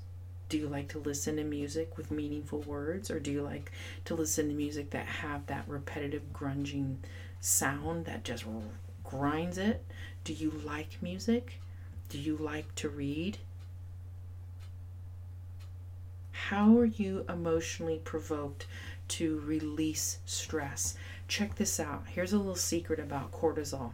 Do 0.48 0.57
you 0.57 0.68
like 0.68 0.88
to 0.90 0.98
listen 0.98 1.37
to 1.37 1.44
music 1.44 1.96
with 1.96 2.12
meaningful 2.12 2.61
words? 2.61 3.11
Or 3.11 3.18
do 3.18 3.33
you 3.33 3.42
like 3.42 3.72
to 4.05 4.14
listen 4.14 4.48
to 4.48 4.55
music 4.55 4.90
that 4.90 5.07
have 5.07 5.46
that 5.46 5.64
repetitive 5.66 6.33
grunging 6.33 7.00
sound 7.42 8.07
that 8.07 8.24
just 8.24 8.44
grinds 9.05 9.59
it? 9.59 9.85
Do 10.24 10.33
you 10.33 10.50
like 10.64 11.02
music? 11.02 11.61
Do 12.09 12.18
you 12.18 12.37
like 12.37 12.74
to 12.76 12.88
read? 12.88 13.38
How 16.31 16.78
are 16.78 16.87
you 16.87 17.24
emotionally 17.28 18.00
provoked 18.05 18.66
to 19.09 19.40
release 19.40 20.18
stress? 20.24 20.96
Check 21.26 21.57
this 21.57 21.81
out. 21.81 22.05
Here's 22.07 22.33
a 22.33 22.38
little 22.38 22.55
secret 22.55 23.00
about 23.00 23.33
cortisol. 23.33 23.92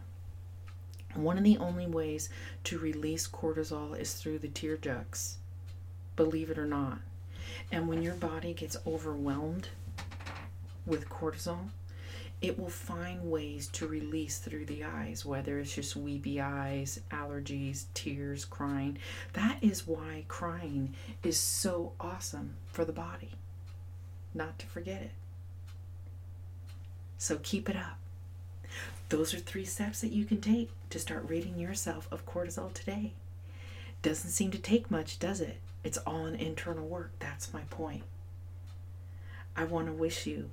One 1.15 1.37
of 1.37 1.43
the 1.43 1.57
only 1.57 1.87
ways 1.87 2.29
to 2.65 2.77
release 2.77 3.27
cortisol 3.27 3.97
is 3.97 4.13
through 4.13 4.39
the 4.39 4.47
tear 4.47 4.77
ducts, 4.77 5.37
believe 6.15 6.51
it 6.51 6.59
or 6.59 6.67
not. 6.67 6.99
And 7.71 7.87
when 7.87 8.03
your 8.03 8.13
body 8.13 8.53
gets 8.53 8.77
overwhelmed 8.85 9.69
with 10.85 11.09
cortisol, 11.09 11.69
it 12.41 12.57
will 12.57 12.69
find 12.69 13.29
ways 13.29 13.67
to 13.67 13.87
release 13.87 14.37
through 14.37 14.65
the 14.65 14.83
eyes, 14.83 15.25
whether 15.25 15.59
it's 15.59 15.75
just 15.75 15.95
weepy 15.95 16.39
eyes, 16.39 17.01
allergies, 17.11 17.85
tears, 17.93 18.45
crying. 18.45 18.97
That 19.33 19.57
is 19.61 19.85
why 19.85 20.23
crying 20.27 20.95
is 21.21 21.37
so 21.37 21.93
awesome 21.99 22.55
for 22.71 22.85
the 22.85 22.93
body. 22.93 23.31
Not 24.33 24.57
to 24.59 24.67
forget 24.67 25.01
it. 25.01 25.11
So 27.17 27.39
keep 27.43 27.69
it 27.69 27.75
up. 27.75 27.97
Those 29.09 29.33
are 29.33 29.39
three 29.39 29.65
steps 29.65 29.99
that 30.01 30.13
you 30.13 30.23
can 30.23 30.39
take 30.39 30.69
to 30.91 30.99
start 30.99 31.27
ridding 31.27 31.59
yourself 31.59 32.07
of 32.11 32.25
cortisol 32.25 32.71
today. 32.71 33.13
Doesn't 34.01 34.29
seem 34.29 34.51
to 34.51 34.57
take 34.57 34.89
much, 34.89 35.19
does 35.19 35.41
it? 35.41 35.57
It's 35.83 35.97
all 35.97 36.25
an 36.25 36.35
internal 36.35 36.87
work. 36.87 37.11
That's 37.19 37.53
my 37.53 37.61
point. 37.69 38.03
I 39.57 39.65
want 39.65 39.87
to 39.87 39.93
wish 39.93 40.25
you 40.25 40.51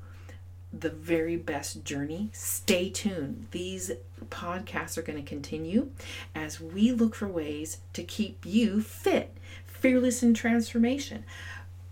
the 0.80 0.90
very 0.90 1.36
best 1.36 1.84
journey. 1.84 2.30
Stay 2.32 2.90
tuned. 2.90 3.46
These 3.50 3.92
podcasts 4.30 4.98
are 4.98 5.02
going 5.02 5.22
to 5.22 5.28
continue 5.28 5.90
as 6.34 6.60
we 6.60 6.92
look 6.92 7.14
for 7.14 7.28
ways 7.28 7.78
to 7.92 8.02
keep 8.02 8.44
you 8.44 8.80
fit, 8.80 9.36
fearless 9.66 10.22
in 10.22 10.34
transformation. 10.34 11.24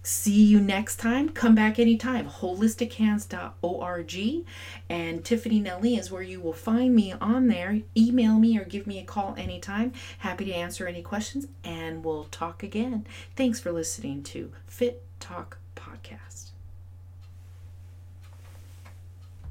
See 0.06 0.44
you 0.44 0.60
next 0.60 0.96
time. 0.96 1.30
Come 1.30 1.54
back 1.54 1.78
anytime. 1.78 2.28
Holistichems.org 2.28 4.44
and 4.90 5.24
Tiffany 5.24 5.60
Nelly 5.60 5.96
is 5.96 6.10
where 6.10 6.22
you 6.22 6.40
will 6.40 6.52
find 6.52 6.94
me 6.94 7.12
on 7.12 7.46
there. 7.46 7.80
Email 7.96 8.38
me 8.38 8.58
or 8.58 8.64
give 8.64 8.86
me 8.86 8.98
a 8.98 9.04
call 9.04 9.34
anytime. 9.38 9.94
Happy 10.18 10.44
to 10.44 10.52
answer 10.52 10.86
any 10.86 11.00
questions 11.00 11.46
and 11.64 12.04
we'll 12.04 12.24
talk 12.24 12.62
again. 12.62 13.06
Thanks 13.34 13.60
for 13.60 13.72
listening 13.72 14.22
to 14.24 14.52
Fit 14.66 15.02
Talk 15.20 15.56
Podcast. 15.74 16.33